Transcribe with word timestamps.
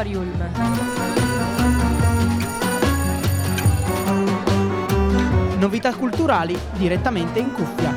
Auditorium. 0.00 0.38
Novità 5.58 5.94
culturali 5.94 6.58
direttamente 6.78 7.38
in 7.38 7.52
cuffia. 7.52 7.94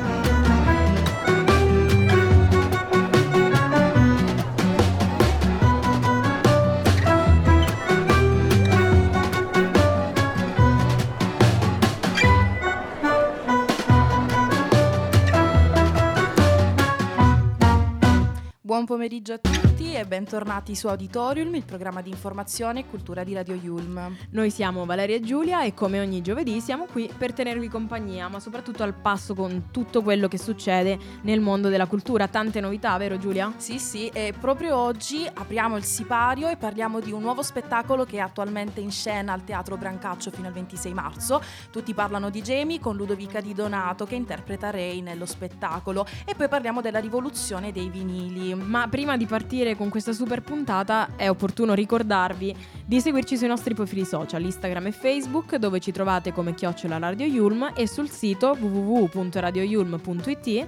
Buon 18.60 18.84
pomeriggio 18.84 19.32
a 19.32 19.38
tutti 19.38 19.73
e 19.92 20.04
bentornati 20.06 20.74
su 20.74 20.88
Auditorium, 20.88 21.54
il 21.54 21.64
programma 21.64 22.00
di 22.00 22.10
informazione 22.10 22.80
e 22.80 22.86
cultura 22.86 23.22
di 23.22 23.34
Radio 23.34 23.54
Yulm. 23.54 24.16
Noi 24.30 24.50
siamo 24.50 24.84
Valeria 24.84 25.16
e 25.16 25.20
Giulia 25.20 25.62
e 25.62 25.74
come 25.74 26.00
ogni 26.00 26.22
giovedì 26.22 26.60
siamo 26.60 26.86
qui 26.86 27.08
per 27.16 27.32
tenervi 27.32 27.68
compagnia, 27.68 28.28
ma 28.28 28.40
soprattutto 28.40 28.82
al 28.82 28.94
passo 28.94 29.34
con 29.34 29.68
tutto 29.70 30.02
quello 30.02 30.26
che 30.26 30.38
succede 30.38 30.98
nel 31.22 31.40
mondo 31.40 31.68
della 31.68 31.86
cultura. 31.86 32.26
Tante 32.26 32.60
novità, 32.60 32.96
vero 32.96 33.18
Giulia? 33.18 33.52
Sì, 33.56 33.78
sì, 33.78 34.08
e 34.08 34.32
proprio 34.38 34.76
oggi 34.76 35.28
apriamo 35.32 35.76
il 35.76 35.84
sipario 35.84 36.48
e 36.48 36.56
parliamo 36.56 37.00
di 37.00 37.12
un 37.12 37.20
nuovo 37.20 37.42
spettacolo 37.42 38.04
che 38.04 38.16
è 38.16 38.20
attualmente 38.20 38.80
in 38.80 38.90
scena 38.90 39.32
al 39.32 39.44
Teatro 39.44 39.76
Brancaccio 39.76 40.30
fino 40.30 40.48
al 40.48 40.54
26 40.54 40.94
marzo. 40.94 41.42
Tutti 41.70 41.94
parlano 41.94 42.30
di 42.30 42.42
Jamie 42.42 42.80
con 42.80 42.96
Ludovica 42.96 43.40
Di 43.40 43.52
Donato 43.54 44.06
che 44.06 44.14
interpreta 44.14 44.70
Ray 44.70 45.02
nello 45.02 45.26
spettacolo 45.26 46.06
e 46.24 46.34
poi 46.34 46.48
parliamo 46.48 46.80
della 46.80 47.00
rivoluzione 47.00 47.70
dei 47.70 47.88
vinili. 47.88 48.54
Ma 48.54 48.88
prima 48.88 49.16
di 49.16 49.26
partire 49.26 49.73
con 49.76 49.88
questa 49.88 50.12
super 50.12 50.42
puntata 50.42 51.10
è 51.16 51.28
opportuno 51.28 51.74
ricordarvi 51.74 52.54
di 52.84 53.00
seguirci 53.00 53.36
sui 53.36 53.48
nostri 53.48 53.74
profili 53.74 54.04
social, 54.04 54.42
Instagram 54.42 54.86
e 54.86 54.92
Facebook, 54.92 55.56
dove 55.56 55.80
ci 55.80 55.90
trovate 55.92 56.32
come 56.32 56.54
chiocciola 56.54 56.98
Radio 56.98 57.26
Yulm 57.26 57.72
e 57.74 57.86
sul 57.86 58.10
sito 58.10 58.56
www.radioyulm.it 58.58 60.66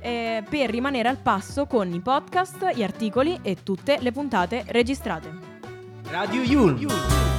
eh, 0.00 0.42
per 0.48 0.70
rimanere 0.70 1.08
al 1.08 1.18
passo 1.18 1.66
con 1.66 1.92
i 1.92 2.00
podcast, 2.00 2.72
gli 2.74 2.82
articoli 2.82 3.38
e 3.42 3.58
tutte 3.62 3.98
le 4.00 4.12
puntate 4.12 4.64
registrate. 4.68 5.30
Radio 6.04 6.42
Yulm. 6.42 7.35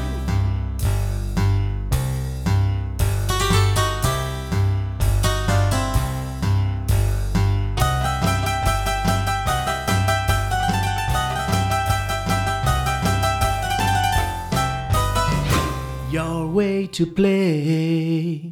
To 16.87 17.05
play. 17.05 18.46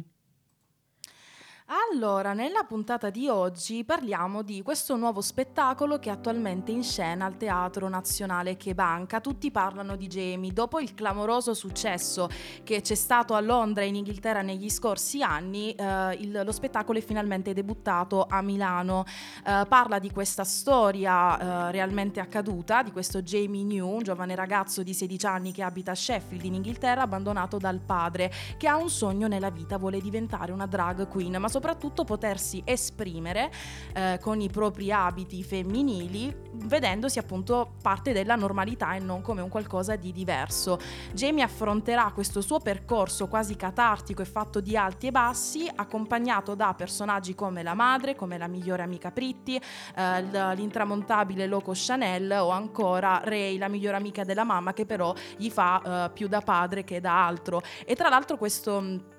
Allora, 1.96 2.34
nella 2.34 2.62
puntata 2.64 3.08
di 3.08 3.26
oggi 3.26 3.82
parliamo 3.82 4.42
di 4.42 4.60
questo 4.60 4.96
nuovo 4.96 5.22
spettacolo 5.22 5.98
che 5.98 6.10
è 6.10 6.12
attualmente 6.12 6.70
in 6.70 6.84
scena 6.84 7.24
al 7.24 7.38
Teatro 7.38 7.88
Nazionale 7.88 8.58
Che 8.58 8.74
Banca. 8.74 9.18
Tutti 9.22 9.50
parlano 9.50 9.96
di 9.96 10.06
Jamie. 10.06 10.52
Dopo 10.52 10.78
il 10.78 10.92
clamoroso 10.92 11.54
successo 11.54 12.28
che 12.64 12.82
c'è 12.82 12.94
stato 12.94 13.32
a 13.32 13.40
Londra 13.40 13.82
e 13.82 13.86
in 13.86 13.94
Inghilterra 13.94 14.42
negli 14.42 14.68
scorsi 14.68 15.22
anni, 15.22 15.72
eh, 15.72 16.12
il- 16.20 16.42
lo 16.44 16.52
spettacolo 16.52 16.98
è 16.98 17.02
finalmente 17.02 17.54
debuttato 17.54 18.26
a 18.28 18.42
Milano. 18.42 19.06
Eh, 19.46 19.64
parla 19.66 19.98
di 19.98 20.10
questa 20.10 20.44
storia 20.44 21.68
eh, 21.68 21.70
realmente 21.70 22.20
accaduta, 22.20 22.82
di 22.82 22.92
questo 22.92 23.22
Jamie 23.22 23.64
New, 23.64 23.88
un 23.88 24.02
giovane 24.02 24.34
ragazzo 24.34 24.82
di 24.82 24.92
16 24.92 25.24
anni 25.24 25.50
che 25.50 25.62
abita 25.62 25.92
a 25.92 25.94
Sheffield 25.94 26.44
in 26.44 26.56
Inghilterra, 26.56 27.00
abbandonato 27.00 27.56
dal 27.56 27.80
padre, 27.80 28.30
che 28.58 28.68
ha 28.68 28.76
un 28.76 28.90
sogno 28.90 29.28
nella 29.28 29.48
vita, 29.48 29.78
vuole 29.78 29.98
diventare 29.98 30.52
una 30.52 30.66
drag 30.66 31.08
queen, 31.08 31.36
ma 31.40 31.48
soprattutto 31.48 31.84
potersi 32.04 32.62
esprimere 32.64 33.50
eh, 33.94 34.18
con 34.20 34.40
i 34.40 34.48
propri 34.48 34.92
abiti 34.92 35.42
femminili, 35.42 36.34
vedendosi 36.52 37.18
appunto 37.18 37.74
parte 37.82 38.12
della 38.12 38.36
normalità 38.36 38.94
e 38.94 38.98
non 38.98 39.22
come 39.22 39.42
un 39.42 39.48
qualcosa 39.48 39.96
di 39.96 40.12
diverso. 40.12 40.78
Jamie 41.12 41.42
affronterà 41.42 42.10
questo 42.12 42.40
suo 42.40 42.58
percorso 42.60 43.28
quasi 43.28 43.56
catartico 43.56 44.22
e 44.22 44.24
fatto 44.24 44.60
di 44.60 44.76
alti 44.76 45.08
e 45.08 45.10
bassi, 45.10 45.70
accompagnato 45.74 46.54
da 46.54 46.74
personaggi 46.74 47.34
come 47.34 47.62
la 47.62 47.74
madre, 47.74 48.14
come 48.14 48.38
la 48.38 48.46
migliore 48.46 48.82
amica 48.82 49.10
Pritti, 49.10 49.60
eh, 49.96 50.22
l'intramontabile 50.54 51.46
Loco 51.46 51.72
Chanel 51.74 52.30
o 52.32 52.50
ancora 52.50 53.20
Ray, 53.24 53.58
la 53.58 53.68
migliore 53.68 53.96
amica 53.96 54.24
della 54.24 54.44
mamma, 54.44 54.72
che 54.72 54.86
però 54.86 55.14
gli 55.36 55.50
fa 55.50 56.06
eh, 56.06 56.10
più 56.10 56.28
da 56.28 56.40
padre 56.40 56.84
che 56.84 57.00
da 57.00 57.26
altro. 57.26 57.62
E 57.84 57.94
tra 57.94 58.08
l'altro 58.08 58.36
questo. 58.36 59.14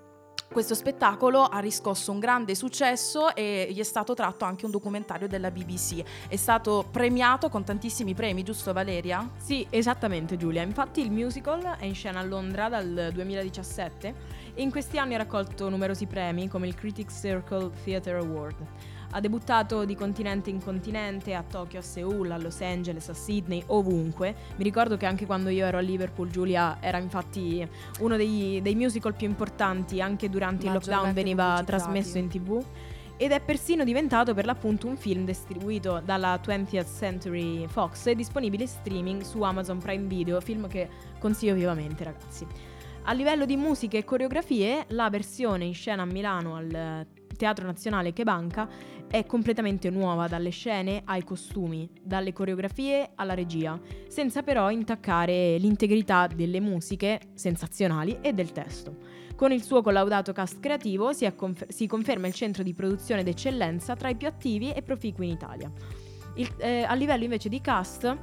Questo 0.52 0.75
spettacolo 0.75 1.44
ha 1.44 1.59
riscosso 1.59 2.12
un 2.12 2.19
grande 2.19 2.56
successo 2.56 3.35
e 3.35 3.68
gli 3.69 3.80
è 3.80 3.84
stato 3.84 4.13
tratto 4.13 4.46
anche 4.46 4.66
un 4.66 4.72
documentario 4.72 5.28
della 5.28 5.52
BBC. 5.52 6.02
È 6.28 6.35
stato 6.35 6.85
premiato 6.90 7.50
con 7.50 7.63
tantissimi 7.63 8.13
premi, 8.13 8.44
giusto 8.44 8.74
Valeria? 8.74 9.30
Sì, 9.38 9.66
esattamente 9.69 10.38
Giulia. 10.38 10.63
Infatti 10.63 11.02
il 11.02 11.12
musical 11.12 11.62
è 11.78 11.85
in 11.85 11.94
scena 11.94 12.19
a 12.19 12.24
Londra 12.24 12.69
dal 12.69 13.12
2017 13.13 14.16
e 14.53 14.62
in 14.62 14.72
questi 14.72 14.97
anni 14.97 15.13
ha 15.13 15.18
raccolto 15.18 15.69
numerosi 15.69 16.06
premi 16.06 16.47
come 16.47 16.68
il 16.68 16.75
Critics 16.75 17.19
Circle 17.19 17.72
Theatre 17.84 18.18
Award. 18.18 18.56
Ha 19.17 19.19
debuttato 19.19 19.83
di 19.83 19.95
continente 19.95 20.51
in 20.51 20.63
continente, 20.63 21.33
a 21.33 21.41
Tokyo, 21.41 21.79
a 21.79 21.81
Seoul, 21.81 22.29
a 22.29 22.38
Los 22.38 22.61
Angeles, 22.61 23.09
a 23.09 23.16
Sydney, 23.16 23.63
ovunque. 23.66 24.35
Mi 24.57 24.63
ricordo 24.63 24.95
che 24.95 25.07
anche 25.07 25.25
quando 25.25 25.50
io 25.50 25.66
ero 25.66 25.79
a 25.79 25.81
Liverpool, 25.81 26.29
Giulia 26.29 26.78
era 26.79 27.00
infatti 27.00 27.67
uno 28.01 28.16
dei, 28.16 28.61
dei 28.61 28.75
musical 28.75 29.16
più 29.16 29.28
importanti, 29.28 30.01
anche 30.01 30.29
durante 30.29 30.67
il 30.67 30.73
lockdown 30.73 31.13
veniva 31.13 31.59
trasmesso 31.66 32.19
in 32.19 32.28
tv. 32.28 32.63
Ed 33.17 33.31
è 33.31 33.39
persino 33.39 33.83
diventato 33.83 34.35
per 34.35 34.45
l'appunto 34.45 34.85
un 34.85 34.97
film 34.97 35.25
distribuito 35.25 35.99
dalla 36.05 36.39
20th 36.39 36.95
Century 36.95 37.66
Fox 37.66 38.05
e 38.05 38.13
disponibile 38.13 38.66
in 38.66 38.69
streaming 38.69 39.22
su 39.23 39.41
Amazon 39.41 39.79
Prime 39.79 40.05
Video, 40.05 40.39
film 40.41 40.67
che 40.67 40.88
consiglio 41.17 41.55
vivamente 41.55 42.03
ragazzi. 42.03 42.45
A 43.05 43.13
livello 43.13 43.45
di 43.45 43.55
musiche 43.55 43.97
e 43.97 44.03
coreografie, 44.03 44.85
la 44.89 45.09
versione 45.09 45.66
in 45.66 45.73
scena 45.73 46.03
a 46.03 46.05
Milano 46.05 46.55
al 46.55 47.07
Teatro 47.38 47.66
Nazionale 47.66 48.12
Che 48.12 48.24
Banca 48.24 48.68
è 49.08 49.25
completamente 49.25 49.90
nuova 49.90 50.28
dalle 50.28 50.50
scene 50.50 51.03
ai 51.06 51.24
costumi, 51.24 51.90
dalle 52.02 52.34
coreografie 52.34 53.12
alla 53.16 53.34
regia, 53.34 53.80
senza 54.09 54.44
però 54.44 54.70
intaccare 54.70 55.58
l'integrità 55.58 56.28
delle 56.28 56.59
musiche 56.59 57.22
sensazionali 57.34 58.18
e 58.22 58.34
del 58.34 58.52
testo. 58.52 58.97
Con 59.38 59.52
il 59.52 59.64
suo 59.64 59.81
collaudato 59.81 60.34
cast 60.34 60.59
creativo 60.59 61.14
si, 61.14 61.31
confer- 61.36 61.72
si 61.72 61.88
conferma 61.88 62.28
il 62.28 62.34
centro 62.34 62.64
di 62.64 62.74
produzione 62.74 63.24
d'eccellenza 63.24 63.96
tra 63.96 64.09
i 64.09 64.16
più 64.16 64.28
attivi 64.28 64.74
e 64.74 64.81
proficui 64.81 65.28
in 65.28 65.34
Italia. 65.34 65.72
Il- 66.36 66.53
eh, 66.58 66.84
a 66.84 66.94
livello 66.96 67.24
invece 67.24 67.47
di 67.47 67.62
cast 67.62 68.18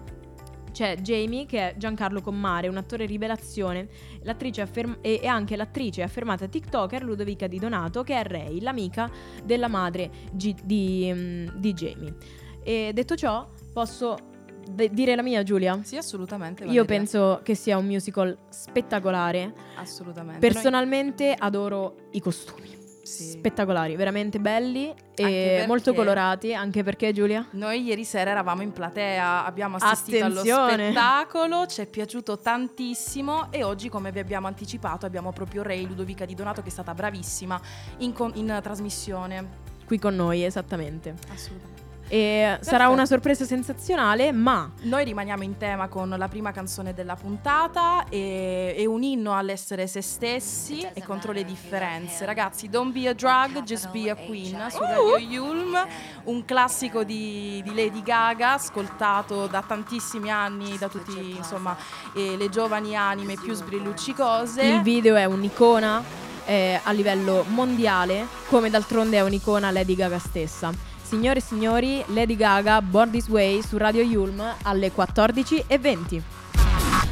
c'è 0.74 0.96
Jamie 0.96 1.46
che 1.46 1.70
è 1.70 1.74
Giancarlo 1.76 2.20
Commare, 2.20 2.66
un 2.66 2.76
attore 2.76 3.06
rivelazione, 3.06 3.86
l'attrice 4.22 4.60
afferm- 4.60 4.98
e, 5.00 5.20
e 5.22 5.26
anche 5.28 5.54
l'attrice 5.54 6.02
affermata 6.02 6.48
TikToker 6.48 7.04
Ludovica 7.04 7.46
Di 7.46 7.60
Donato 7.60 8.02
che 8.02 8.20
è 8.20 8.24
Ray, 8.24 8.60
l'amica 8.60 9.08
della 9.44 9.68
madre 9.68 10.10
Gi- 10.32 10.56
di, 10.64 11.10
mm, 11.14 11.46
di 11.54 11.72
Jamie. 11.72 12.14
E 12.64 12.90
detto 12.92 13.14
ciò, 13.14 13.46
posso 13.72 14.16
de- 14.68 14.90
dire 14.90 15.14
la 15.14 15.22
mia 15.22 15.44
Giulia? 15.44 15.78
Sì, 15.84 15.96
assolutamente. 15.96 16.62
Io 16.64 16.68
Valeria. 16.70 16.84
penso 16.86 17.40
che 17.44 17.54
sia 17.54 17.76
un 17.78 17.86
musical 17.86 18.36
spettacolare. 18.48 19.52
assolutamente. 19.76 20.40
Personalmente 20.40 21.34
adoro 21.38 22.08
i 22.12 22.20
costumi. 22.20 22.82
Sì. 23.04 23.32
Spettacolari, 23.32 23.96
veramente 23.96 24.40
belli 24.40 24.92
e 25.14 25.64
molto 25.66 25.92
colorati, 25.92 26.54
anche 26.54 26.82
perché 26.82 27.12
Giulia? 27.12 27.46
Noi 27.50 27.82
ieri 27.82 28.04
sera 28.04 28.30
eravamo 28.30 28.62
in 28.62 28.72
platea, 28.72 29.44
abbiamo 29.44 29.76
assistito 29.76 30.24
allo 30.24 30.40
Attenzione! 30.40 30.84
spettacolo, 30.86 31.66
ci 31.66 31.82
è 31.82 31.86
piaciuto 31.86 32.38
tantissimo 32.38 33.52
e 33.52 33.62
oggi, 33.62 33.90
come 33.90 34.10
vi 34.10 34.20
abbiamo 34.20 34.46
anticipato, 34.46 35.04
abbiamo 35.04 35.32
proprio 35.32 35.62
Ray 35.62 35.86
Ludovica 35.86 36.24
Di 36.24 36.34
Donato 36.34 36.62
che 36.62 36.68
è 36.68 36.72
stata 36.72 36.94
bravissima 36.94 37.60
in, 37.98 38.12
con- 38.14 38.32
in 38.36 38.58
trasmissione. 38.62 39.62
Qui 39.86 39.98
con 39.98 40.14
noi, 40.14 40.42
esattamente. 40.42 41.14
Assolutamente. 41.30 41.73
E 42.14 42.58
sarà 42.60 42.86
una 42.90 43.06
sorpresa 43.06 43.44
sensazionale, 43.44 44.30
ma 44.30 44.70
Noi 44.82 45.02
rimaniamo 45.02 45.42
in 45.42 45.56
tema 45.56 45.88
con 45.88 46.08
la 46.08 46.28
prima 46.28 46.52
canzone 46.52 46.94
della 46.94 47.16
puntata 47.16 48.04
e 48.08 48.72
è 48.76 48.84
un 48.84 49.02
inno 49.02 49.36
all'essere 49.36 49.88
se 49.88 50.00
stessi 50.00 50.86
e 50.92 51.02
contro 51.02 51.32
le 51.32 51.44
differenze. 51.44 52.24
Ragazzi, 52.24 52.68
Don't 52.68 52.92
be 52.92 53.08
a 53.08 53.14
drug, 53.14 53.64
just 53.64 53.90
be 53.90 54.10
a 54.10 54.14
queen 54.14 54.64
su 54.70 54.78
Radio 54.78 55.18
Yulm, 55.18 55.76
un 56.26 56.44
classico 56.44 57.02
di, 57.02 57.60
di 57.64 57.74
Lady 57.74 58.04
Gaga 58.04 58.52
ascoltato 58.52 59.48
da 59.48 59.64
tantissimi 59.66 60.30
anni 60.30 60.78
da 60.78 60.86
tutti 60.86 61.34
insomma 61.36 61.76
eh, 62.14 62.36
le 62.36 62.48
giovani 62.48 62.94
anime 62.96 63.34
più 63.34 63.54
sbrilluccicose. 63.54 64.62
il 64.62 64.82
video 64.82 65.16
è 65.16 65.24
un'icona 65.24 66.00
eh, 66.44 66.78
a 66.80 66.92
livello 66.92 67.44
mondiale, 67.48 68.24
come 68.46 68.70
d'altronde 68.70 69.16
è 69.16 69.20
un'icona 69.22 69.72
Lady 69.72 69.96
Gaga 69.96 70.20
stessa. 70.20 70.92
Signore 71.06 71.38
e 71.38 71.42
signori, 71.42 72.02
Lady 72.08 72.34
Gaga, 72.34 72.80
Born 72.80 73.10
This 73.10 73.28
Way 73.28 73.62
su 73.62 73.76
Radio 73.76 74.02
Yulm 74.02 74.42
alle 74.62 74.90
14.20. 74.90 76.22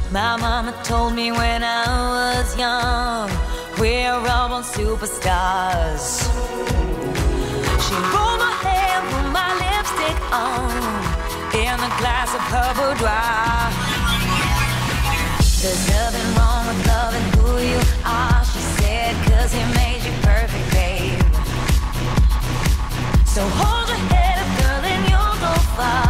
My 0.09 0.35
mama 0.39 0.73
told 0.83 1.13
me 1.13 1.31
when 1.31 1.63
I 1.63 1.85
was 1.87 2.55
young, 2.57 3.29
we're 3.77 4.11
all 4.27 4.49
born 4.49 4.63
superstars. 4.63 6.27
She 7.79 7.93
rolled 8.11 8.39
my 8.39 8.53
hair, 8.61 9.01
put 9.09 9.31
my 9.31 9.53
lipstick 9.61 10.17
on, 10.31 10.71
in 11.53 11.79
a 11.79 11.91
glass 11.99 12.33
of 12.33 12.41
her 12.51 12.73
boudoir. 12.73 13.71
There's 15.61 15.87
nothing 15.87 16.35
wrong 16.35 16.67
with 16.67 16.87
loving 16.87 17.27
who 17.39 17.59
you 17.59 17.79
are, 18.03 18.43
she 18.43 18.59
said, 18.81 19.15
cause 19.27 19.53
he 19.53 19.63
made 19.73 19.92
So 23.33 23.41
hold 23.41 23.89
your 23.89 23.97
head 23.97 24.37
up, 24.37 24.61
girl, 24.61 24.91
and 24.91 25.09
you'll 25.09 25.39
go 25.41 25.59
far. 25.75 26.02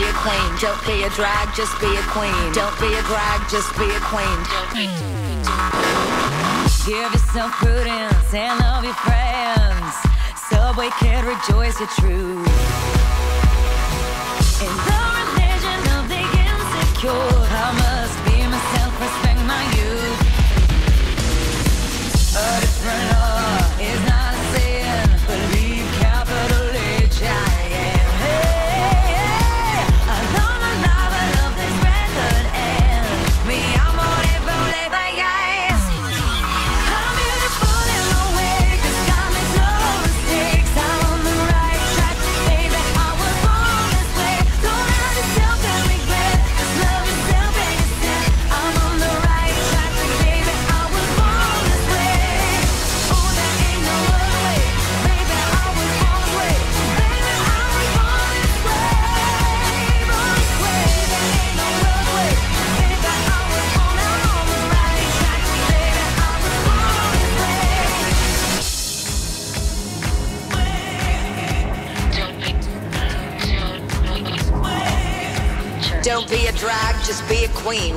Be 0.00 0.06
a 0.08 0.12
queen. 0.14 0.50
Don't 0.60 0.82
be 0.86 1.02
a 1.04 1.10
drag, 1.10 1.54
just 1.54 1.78
be 1.80 1.90
a 1.96 2.02
queen. 2.14 2.52
Don't 2.52 2.78
be 2.80 2.88
a 2.94 3.02
drag, 3.02 3.40
just 3.50 3.70
be 3.76 3.84
a 3.84 4.00
queen. 4.08 4.38
Give 6.86 7.12
yourself 7.12 7.52
prudence 7.60 8.32
and 8.32 8.58
love 8.60 8.84
your 8.84 8.94
friends. 9.04 9.92
Subway 10.48 10.90
kid, 11.00 11.24
rejoice 11.24 11.78
your 11.78 11.92
truth. 12.00 12.48
In 14.64 14.74
the 14.88 15.02
religion 15.20 15.80
of 15.96 16.08
the 16.08 16.22
insecure, 16.44 17.28
I 17.52 17.68
must 17.84 18.16
be 18.24 18.36
myself, 18.54 18.92
respect 19.04 19.40
my 19.52 19.62
youth. 19.76 20.20
A 22.36 22.60
different 22.60 23.19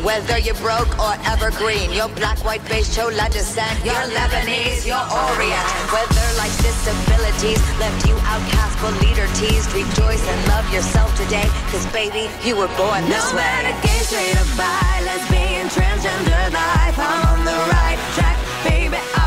Whether 0.04 0.38
you're 0.40 0.60
broke 0.60 0.92
or 1.00 1.16
evergreen, 1.24 1.92
you're 1.94 2.10
black, 2.10 2.38
white, 2.44 2.64
beige, 2.68 2.94
chola 2.94 3.30
descent. 3.32 3.72
You're 3.86 3.96
Lebanese, 4.12 4.86
you're 4.86 5.00
Orient. 5.00 5.68
Whether 5.96 6.28
life's 6.36 6.60
disabilities 6.60 7.62
left 7.80 8.06
you 8.08 8.16
outcast 8.28 8.76
but 8.84 8.94
leader 9.00 9.28
teased, 9.40 9.72
rejoice 9.72 10.20
and 10.28 10.40
love 10.50 10.68
yourself 10.74 11.08
today. 11.16 11.48
Cause 11.72 11.86
baby, 11.96 12.28
you 12.44 12.58
were 12.58 12.68
born 12.76 13.08
this 13.08 13.32
No 13.32 13.38
way. 13.38 13.48
matter 13.48 13.76
gay, 13.80 14.04
straight 14.04 14.36
or 14.36 14.50
bi, 14.60 15.00
lesbian, 15.08 15.68
transgender 15.72 16.52
life, 16.52 17.00
I'm 17.00 17.40
on 17.40 17.46
the 17.46 17.58
right 17.72 18.00
track, 18.20 18.38
baby. 18.68 19.00
I 19.16 19.23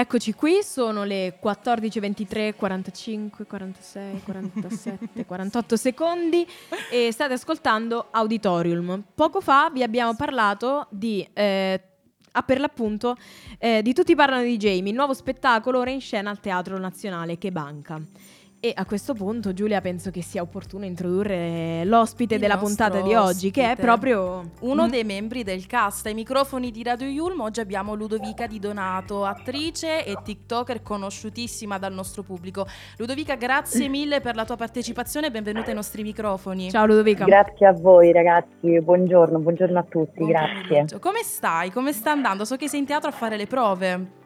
eccoci 0.00 0.32
qui, 0.32 0.62
sono 0.62 1.04
le 1.04 1.38
14.23, 1.42 2.54
45, 2.54 3.46
46, 3.46 4.22
47, 4.24 5.26
48 5.26 5.76
secondi 5.76 6.46
e 6.90 7.12
state 7.12 7.34
ascoltando 7.34 8.06
Auditorium. 8.10 9.04
Poco 9.14 9.40
fa 9.42 9.70
vi 9.70 9.82
abbiamo 9.82 10.14
parlato 10.16 10.86
di, 10.88 11.28
eh, 11.34 11.80
ah, 12.32 12.42
per 12.42 12.60
l'appunto, 12.60 13.16
eh, 13.58 13.82
di 13.82 13.92
Tutti 13.92 14.14
parlano 14.14 14.42
di 14.42 14.56
Jamie, 14.56 14.90
il 14.90 14.96
nuovo 14.96 15.12
spettacolo 15.12 15.80
ora 15.80 15.90
in 15.90 16.00
scena 16.00 16.30
al 16.30 16.40
Teatro 16.40 16.78
Nazionale 16.78 17.36
Che 17.36 17.52
Banca. 17.52 18.00
E 18.62 18.74
a 18.76 18.84
questo 18.84 19.14
punto, 19.14 19.54
Giulia, 19.54 19.80
penso 19.80 20.10
che 20.10 20.20
sia 20.20 20.42
opportuno 20.42 20.84
introdurre 20.84 21.82
l'ospite 21.86 22.34
Il 22.34 22.40
della 22.40 22.58
puntata 22.58 23.00
di 23.00 23.14
oggi, 23.14 23.50
che 23.50 23.70
è 23.70 23.76
proprio 23.76 24.50
Uno 24.60 24.84
Mm. 24.84 24.90
dei 24.90 25.02
membri 25.02 25.42
del 25.42 25.64
cast, 25.66 26.04
ai 26.04 26.12
microfoni 26.12 26.70
di 26.70 26.82
Radio 26.82 27.06
Yulm, 27.06 27.40
oggi 27.40 27.60
abbiamo 27.60 27.94
Ludovica 27.94 28.46
Di 28.46 28.58
Donato, 28.58 29.24
attrice 29.24 30.04
e 30.04 30.14
TikToker 30.22 30.82
conosciutissima 30.82 31.78
dal 31.78 31.94
nostro 31.94 32.22
pubblico. 32.22 32.66
Ludovica, 32.98 33.34
grazie 33.36 33.88
mille 33.88 34.20
per 34.20 34.34
la 34.34 34.44
tua 34.44 34.56
partecipazione 34.56 35.28
e 35.28 35.30
benvenuta 35.30 35.70
ai 35.70 35.74
nostri 35.74 36.02
microfoni. 36.02 36.68
Ciao 36.70 36.84
Ludovica. 36.84 37.24
Grazie 37.24 37.66
a 37.66 37.72
voi 37.72 38.12
ragazzi, 38.12 38.78
buongiorno, 38.82 39.38
buongiorno 39.38 39.78
a 39.78 39.84
tutti, 39.88 40.18
Buon 40.18 40.28
grazie. 40.32 40.62
pomeriggio. 40.68 40.98
Come 40.98 41.22
stai? 41.22 41.70
Come 41.70 41.94
sta 41.94 42.10
andando? 42.10 42.44
So 42.44 42.56
che 42.56 42.68
sei 42.68 42.80
in 42.80 42.84
teatro 42.84 43.08
a 43.08 43.12
fare 43.12 43.38
le 43.38 43.46
prove. 43.46 44.18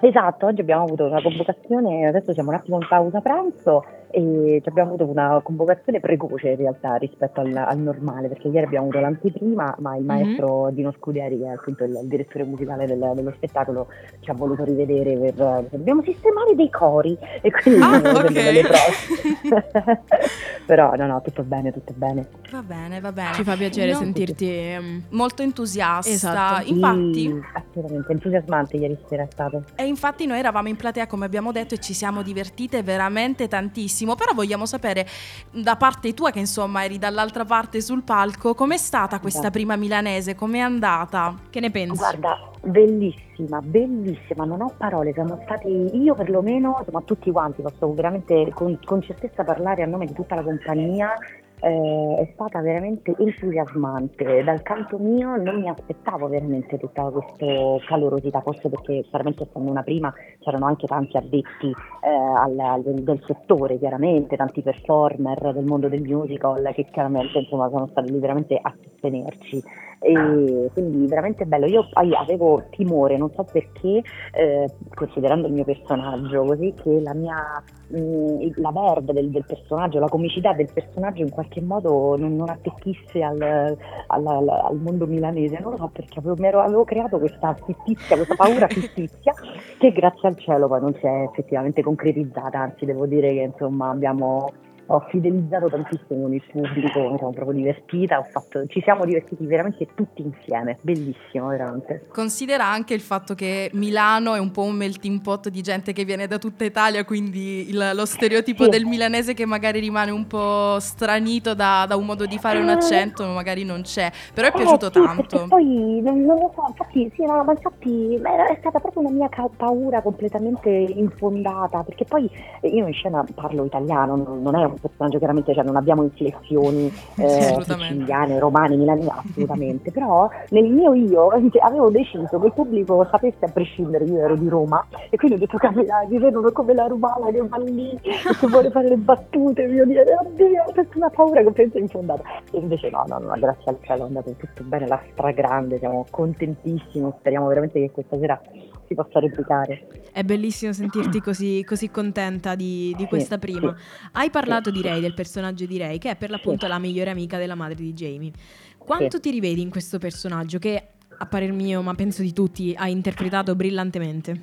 Esatto, 0.00 0.46
oggi 0.46 0.60
abbiamo 0.62 0.84
avuto 0.84 1.04
una 1.04 1.22
convocazione, 1.22 2.06
adesso 2.06 2.32
siamo 2.32 2.50
un 2.50 2.56
attimo 2.56 2.78
in 2.78 2.86
pausa 2.88 3.20
pranzo 3.20 3.84
e 4.12 4.60
ci 4.62 4.68
abbiamo 4.68 4.90
avuto 4.90 5.08
una 5.10 5.40
convocazione 5.42 5.98
precoce 6.00 6.50
in 6.50 6.56
realtà 6.56 6.94
rispetto 6.96 7.40
al, 7.40 7.56
al 7.56 7.78
normale, 7.78 8.28
perché 8.28 8.48
ieri 8.48 8.66
abbiamo 8.66 8.84
avuto 8.86 9.00
l'anteprima, 9.00 9.74
ma 9.78 9.96
il 9.96 10.02
Mhm. 10.02 10.06
maestro 10.06 10.70
Dino 10.70 10.92
Scuderi, 10.98 11.38
che 11.38 11.46
è 11.46 11.48
appunto 11.48 11.84
il, 11.84 11.98
il 12.02 12.08
direttore 12.08 12.44
musicale 12.44 12.86
del- 12.86 13.12
dello 13.14 13.32
spettacolo, 13.36 13.88
ci 14.20 14.30
ha 14.30 14.34
voluto 14.34 14.64
rivedere 14.64 15.16
per, 15.16 15.34
per- 15.34 15.66
dobbiamo 15.70 16.02
sistemare 16.02 16.54
dei 16.54 16.70
cori 16.70 17.16
e 17.40 17.50
quindi 17.50 17.80
Ah, 17.80 17.94
abbiamo 17.96 18.08
ok. 18.10 18.20
fatto 18.22 18.32
delle 18.32 18.60
prove. 18.62 20.00
Però 20.66 20.94
no, 20.94 21.06
no, 21.06 21.20
tutto 21.22 21.42
bene, 21.42 21.72
tutto 21.72 21.92
bene. 21.96 22.26
Va 22.50 22.62
bene, 22.62 23.00
va 23.00 23.12
bene. 23.12 23.32
Ci 23.34 23.42
fa 23.44 23.56
piacere 23.56 23.92
No, 23.92 23.98
sentirti. 23.98 24.48
ehm, 24.48 25.02
Molto 25.10 25.42
entusiasta. 25.42 26.10
Esatto. 26.10 26.68
Infatti, 26.68 27.12
Sì, 27.28 27.40
assolutamente, 27.54 28.12
entusiasmante 28.12 28.76
ieri 28.76 28.98
sera 29.08 29.22
è 29.22 29.28
stato. 29.30 29.64
E 29.74 29.84
infatti 29.86 30.26
noi 30.26 30.38
eravamo 30.38 30.68
in 30.68 30.76
platea 30.76 31.06
come 31.06 31.24
abbiamo 31.24 31.52
detto 31.52 31.74
e 31.74 31.78
ci 31.78 31.94
siamo 31.94 32.22
divertite 32.22 32.82
veramente 32.82 33.48
tantissimo, 33.48 34.01
però 34.14 34.32
vogliamo 34.34 34.66
sapere 34.66 35.06
da 35.50 35.76
parte 35.76 36.14
tua 36.14 36.30
che 36.30 36.38
insomma 36.40 36.84
eri 36.84 36.98
dall'altra 36.98 37.44
parte 37.44 37.80
sul 37.80 38.02
palco, 38.02 38.54
com'è 38.54 38.76
stata 38.76 39.18
questa 39.20 39.40
Esatto. 39.40 39.54
prima 39.54 39.76
milanese, 39.76 40.34
com'è 40.34 40.58
andata? 40.58 41.34
Che 41.50 41.60
ne 41.60 41.70
pensi? 41.70 41.96
Guarda, 41.96 42.50
bellissima, 42.62 43.60
bellissima, 43.60 44.44
non 44.44 44.60
ho 44.60 44.72
parole, 44.76 45.12
siamo 45.12 45.40
stati, 45.44 45.68
io 45.96 46.14
perlomeno, 46.14 46.76
insomma 46.78 47.02
tutti 47.02 47.30
quanti, 47.30 47.62
posso 47.62 47.92
veramente 47.94 48.50
con, 48.54 48.78
con 48.84 49.02
certezza 49.02 49.44
parlare 49.44 49.82
a 49.82 49.86
nome 49.86 50.06
di 50.06 50.12
tutta 50.12 50.34
la 50.34 50.42
compagnia, 50.42 51.12
eh, 51.62 52.16
è 52.18 52.30
stata 52.34 52.60
veramente 52.60 53.14
entusiasmante. 53.16 54.42
Dal 54.42 54.62
canto 54.62 54.98
mio 54.98 55.36
non 55.36 55.60
mi 55.60 55.68
aspettavo 55.68 56.28
veramente 56.28 56.76
tutta 56.78 57.04
questa 57.04 57.86
calorosità, 57.86 58.40
forse 58.40 58.68
perché 58.68 59.04
chiaramente 59.08 59.44
essendo 59.44 59.70
una 59.70 59.82
prima 59.82 60.12
c'erano 60.40 60.66
anche 60.66 60.86
tanti 60.86 61.16
addetti 61.16 61.68
eh, 61.68 62.08
al, 62.08 62.58
al- 62.58 62.82
del 62.82 63.22
settore, 63.26 63.78
chiaramente, 63.78 64.36
tanti 64.36 64.62
performer 64.62 65.52
del 65.52 65.64
mondo 65.64 65.88
del 65.88 66.02
musical 66.02 66.70
che 66.74 66.86
chiaramente 66.90 67.38
insomma 67.38 67.68
sono 67.68 67.86
stati 67.86 68.10
lì 68.10 68.18
veramente 68.18 68.58
a 68.60 68.74
sostenerci 68.82 69.62
e 70.02 70.70
quindi 70.72 71.06
veramente 71.06 71.44
bello. 71.44 71.66
Io 71.66 71.88
poi 71.92 72.14
avevo 72.14 72.64
timore, 72.70 73.16
non 73.16 73.30
so 73.32 73.44
perché, 73.44 74.02
eh, 74.32 74.68
considerando 74.94 75.46
il 75.46 75.52
mio 75.52 75.64
personaggio, 75.64 76.44
così 76.44 76.74
che 76.82 77.00
la 77.00 77.14
mia 77.14 77.62
mh, 77.88 78.60
la 78.60 78.72
verde 78.72 79.12
del, 79.12 79.30
del 79.30 79.44
personaggio, 79.46 80.00
la 80.00 80.08
comicità 80.08 80.52
del 80.52 80.68
personaggio 80.72 81.22
in 81.22 81.30
qualche 81.30 81.60
modo 81.60 82.16
non, 82.16 82.36
non 82.36 82.48
attecchisse 82.48 83.22
al, 83.22 83.40
al- 83.40 84.26
al- 84.26 84.48
al 84.48 84.76
mondo 84.76 85.06
milanese. 85.06 85.58
Non 85.60 85.72
lo 85.72 85.78
so 85.78 85.90
perché 85.92 86.18
avevo, 86.18 86.60
avevo 86.60 86.84
creato 86.84 87.18
questa 87.18 87.56
fittizia, 87.64 88.16
questa 88.16 88.34
paura 88.34 88.66
fittizia 88.66 89.32
che 89.78 89.92
grazie 89.92 90.28
al 90.28 90.38
cielo 90.38 90.68
poi 90.68 90.80
non 90.80 90.94
si 90.94 91.06
è 91.06 91.22
effettivamente 91.22 91.82
concretizzata, 91.82 92.58
anzi 92.58 92.84
devo 92.84 93.06
dire 93.06 93.32
che 93.32 93.40
insomma 93.40 93.90
abbiamo 93.90 94.52
ho 94.86 95.00
fidelizzato 95.08 95.68
tantissimo 95.68 96.22
con 96.22 96.34
il 96.34 96.42
pubblico, 96.50 97.10
mi 97.10 97.18
sono 97.18 97.30
proprio 97.30 97.56
divertita, 97.56 98.18
ho 98.18 98.26
fatto- 98.30 98.66
ci 98.66 98.80
siamo 98.82 99.04
divertiti 99.04 99.46
veramente 99.46 99.86
tutti 99.94 100.22
insieme, 100.22 100.78
bellissimo 100.82 101.48
veramente. 101.48 102.06
Considera 102.12 102.66
anche 102.66 102.92
il 102.94 103.00
fatto 103.00 103.34
che 103.34 103.70
Milano 103.74 104.34
è 104.34 104.38
un 104.38 104.50
po' 104.50 104.62
un 104.64 104.74
melting 104.74 105.20
pot 105.22 105.48
di 105.48 105.62
gente 105.62 105.92
che 105.92 106.04
viene 106.04 106.26
da 106.26 106.38
tutta 106.38 106.64
Italia, 106.64 107.04
quindi 107.04 107.68
il- 107.70 107.90
lo 107.94 108.04
stereotipo 108.06 108.64
Sì. 108.64 108.70
del 108.70 108.84
milanese 108.84 109.34
che 109.34 109.46
magari 109.46 109.80
rimane 109.80 110.10
un 110.10 110.26
po' 110.26 110.78
stranito 110.80 111.54
da, 111.54 111.84
da 111.88 111.96
un 111.96 112.04
modo 112.04 112.26
di 112.26 112.38
fare 112.38 112.58
un 112.58 112.68
Eh. 112.68 112.72
accento, 112.72 113.24
magari 113.26 113.64
non 113.64 113.82
c'è, 113.82 114.10
però 114.34 114.48
è 114.48 114.50
Eh, 114.50 114.54
piaciuto 114.54 114.86
sì, 114.86 114.92
tanto. 115.00 115.46
Poi 115.48 116.00
non, 116.02 116.20
non 116.22 116.38
lo 116.38 116.52
so, 116.54 116.64
infatti, 116.68 117.10
sì, 117.14 117.24
no, 117.24 117.42
ma 117.44 117.52
infatti 117.52 118.14
è 118.16 118.56
stata 118.60 118.78
proprio 118.80 119.02
una 119.06 119.10
mia 119.10 119.28
paura 119.56 120.02
completamente 120.02 120.68
infondata, 120.68 121.82
perché 121.82 122.04
poi 122.04 122.28
eh, 122.60 122.68
io 122.68 122.86
in 122.86 122.92
scena 122.92 123.24
parlo 123.34 123.64
italiano, 123.64 124.16
non, 124.16 124.42
non 124.42 124.54
è 124.56 124.64
un 124.64 124.71
personaggio 124.80 125.18
chiaramente, 125.18 125.54
cioè 125.54 125.64
non 125.64 125.76
abbiamo 125.76 126.02
inflessioni 126.02 126.90
Sì, 127.14 127.22
eh, 127.22 127.62
siciliane, 127.62 128.38
romane, 128.38 128.76
milanesi, 128.76 129.08
assolutamente, 129.08 129.90
però 129.92 130.28
nel 130.50 130.64
mio 130.64 130.94
io 130.94 131.28
avevo 131.60 131.90
deciso 131.90 132.38
che 132.38 132.46
il 132.46 132.52
pubblico 132.52 133.06
sapesse 133.10 133.44
a 133.44 133.48
prescindere, 133.48 134.04
io 134.04 134.18
ero 134.18 134.36
di 134.36 134.48
Roma 134.48 134.84
e 135.10 135.16
quindi 135.16 135.36
ho 135.36 135.38
detto 135.38 135.58
capirà, 135.58 136.04
mi 136.08 136.18
vedono 136.18 136.50
come 136.52 136.74
la 136.74 136.86
romana 136.86 137.30
che 137.30 137.42
va 137.46 137.58
lì 137.58 137.90
e 138.02 138.12
che 138.40 138.46
vuole 138.46 138.70
fare 138.70 138.88
le 138.88 138.96
battute, 138.96 139.62
io 139.62 139.84
dire 139.84 140.04
oddio, 140.20 140.62
ho 140.62 140.86
una 140.94 141.10
paura 141.10 141.42
completamente 141.42 141.78
infondata. 141.78 142.22
E 142.50 142.58
invece 142.58 142.90
no, 142.90 143.04
no, 143.06 143.18
no, 143.18 143.34
grazie 143.38 143.70
al 143.70 143.78
cielo 143.82 144.04
è 144.04 144.06
andato 144.06 144.34
tutto 144.36 144.62
bene, 144.64 144.86
la 144.86 145.00
stragrande, 145.12 145.78
siamo 145.78 146.06
contentissimi, 146.10 147.12
speriamo 147.18 147.46
veramente 147.46 147.80
che 147.80 147.90
questa 147.90 148.18
sera 148.18 148.40
si 148.86 148.94
possa 148.94 149.18
replicare. 149.18 149.86
È 150.12 150.22
bellissimo 150.22 150.72
sentirti 150.72 151.20
così, 151.20 151.64
così 151.64 151.90
contenta 151.90 152.54
di, 152.54 152.92
di 152.96 153.04
Sì, 153.04 153.08
questa 153.08 153.38
prima. 153.38 153.74
Hai 154.12 154.30
parlato 154.30 154.61
Sì. 154.70 154.80
di 154.80 154.82
Ray, 154.82 155.00
del 155.00 155.14
personaggio 155.14 155.66
di 155.66 155.78
Ray, 155.78 155.98
che 155.98 156.10
è 156.10 156.16
per 156.16 156.30
l'appunto 156.30 156.66
la 156.66 156.78
migliore 156.78 157.10
amica 157.10 157.38
della 157.38 157.54
madre 157.54 157.76
di 157.76 157.92
Jamie. 157.92 158.32
Quanto 158.78 159.20
ti 159.20 159.30
rivedi 159.30 159.60
in 159.60 159.70
questo 159.70 159.98
personaggio 159.98 160.58
che, 160.58 160.82
a 161.16 161.26
parer 161.26 161.52
mio, 161.52 161.82
ma 161.82 161.94
penso 161.94 162.22
di 162.22 162.32
tutti, 162.32 162.74
hai 162.76 162.92
interpretato 162.92 163.54
brillantemente? 163.54 164.40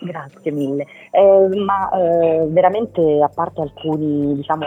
Grazie 0.00 0.50
mille. 0.50 0.86
Eh, 1.10 1.48
ma 1.64 1.90
eh, 1.90 2.46
veramente, 2.48 3.20
a 3.22 3.28
parte 3.28 3.60
alcuni, 3.60 4.34
diciamo, 4.34 4.64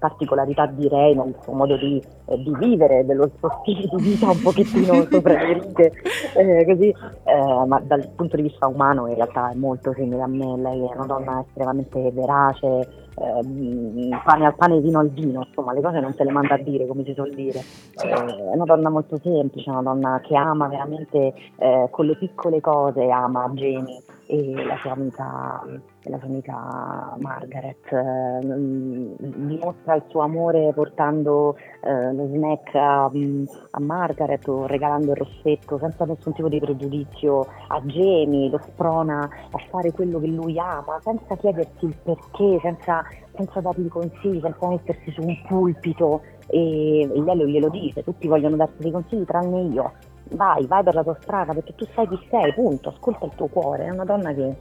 particolarità 0.00 0.66
direi 0.66 1.14
nel 1.14 1.36
suo 1.42 1.52
modo 1.52 1.76
di, 1.76 2.02
eh, 2.24 2.36
di 2.38 2.52
vivere, 2.58 3.04
dello 3.04 3.30
suo 3.38 3.60
stile 3.60 3.86
di 3.92 4.02
vita 4.02 4.30
un 4.30 4.40
pochettino 4.40 5.06
sopra 5.08 5.34
le 5.34 5.52
righe, 5.52 5.92
eh, 6.34 6.64
così, 6.64 6.88
eh, 6.88 7.66
ma 7.66 7.80
dal 7.84 8.08
punto 8.16 8.34
di 8.36 8.42
vista 8.42 8.66
umano 8.66 9.06
in 9.06 9.14
realtà 9.14 9.50
è 9.50 9.54
molto 9.54 9.92
simile 9.92 10.22
a 10.22 10.26
me, 10.26 10.56
lei 10.56 10.88
è 10.88 10.94
una 10.94 11.06
donna 11.06 11.44
estremamente 11.46 12.10
verace, 12.10 12.88
ehm, 13.16 14.20
pane 14.24 14.46
al 14.46 14.54
pane, 14.54 14.80
vino 14.80 14.98
al 14.98 15.10
vino, 15.10 15.44
insomma 15.46 15.72
le 15.72 15.80
cose 15.80 16.00
non 16.00 16.14
te 16.14 16.24
le 16.24 16.30
manda 16.30 16.54
a 16.54 16.58
dire 16.58 16.86
come 16.86 17.04
si 17.04 17.14
suol 17.14 17.32
dire. 17.34 17.60
Eh, 18.02 18.08
è 18.08 18.54
una 18.54 18.64
donna 18.64 18.88
molto 18.88 19.18
semplice, 19.22 19.70
una 19.70 19.82
donna 19.82 20.20
che 20.22 20.36
ama 20.36 20.68
veramente 20.68 21.34
eh, 21.56 21.88
con 21.90 22.06
le 22.06 22.16
piccole 22.16 22.60
cose, 22.60 23.10
ama 23.10 23.48
Jamie 23.54 24.02
e 24.26 24.64
la 24.64 24.76
sua 24.80 24.92
amica, 24.92 25.62
la 26.04 26.18
sua 26.18 26.28
amica 26.28 27.14
Margaret. 27.18 27.92
eh, 27.92 28.44
mm, 28.44 29.12
dimostra 29.18 29.94
il 29.96 30.04
suo 30.08 30.20
amore 30.20 30.72
portando 30.72 31.56
eh, 31.82 32.12
lo 32.12 32.26
snack 32.26 32.74
a, 32.74 33.10
mm, 33.14 33.44
a 33.72 33.80
Margaret 33.80 34.46
o 34.48 34.66
regalando 34.66 35.10
il 35.10 35.16
rossetto 35.16 35.78
senza 35.78 36.04
nessun 36.04 36.32
tipo 36.32 36.48
di 36.48 36.58
pregiudizio 36.58 37.46
a 37.68 37.80
Jamie, 37.82 38.48
lo 38.48 38.58
sprona 38.58 39.22
a 39.22 39.58
fare 39.70 39.92
quello 39.92 40.18
che 40.20 40.28
lui 40.28 40.58
ama, 40.58 40.98
senza 41.02 41.36
chiedersi 41.36 41.84
il 41.84 41.96
perché, 42.02 42.58
senza, 42.62 43.04
senza 43.34 43.60
dargli 43.60 43.88
consigli, 43.88 44.40
senza 44.40 44.68
mettersi 44.68 45.10
su 45.10 45.22
un 45.22 45.36
pulpito 45.46 46.22
e, 46.46 47.02
e 47.02 47.20
glielo 47.20 47.68
dice, 47.68 48.02
tutti 48.02 48.26
vogliono 48.26 48.56
darti 48.56 48.82
dei 48.82 48.90
consigli 48.90 49.24
tranne 49.24 49.62
io. 49.62 49.92
Vai, 50.32 50.64
vai 50.66 50.84
per 50.84 50.94
la 50.94 51.02
tua 51.02 51.16
strada 51.20 51.52
perché 51.52 51.74
tu 51.74 51.84
sai 51.92 52.06
chi 52.06 52.18
sei, 52.30 52.54
punto, 52.54 52.90
ascolta 52.90 53.24
il 53.24 53.32
tuo 53.34 53.48
cuore. 53.48 53.86
È 53.86 53.90
una 53.90 54.04
donna 54.04 54.32
che 54.32 54.54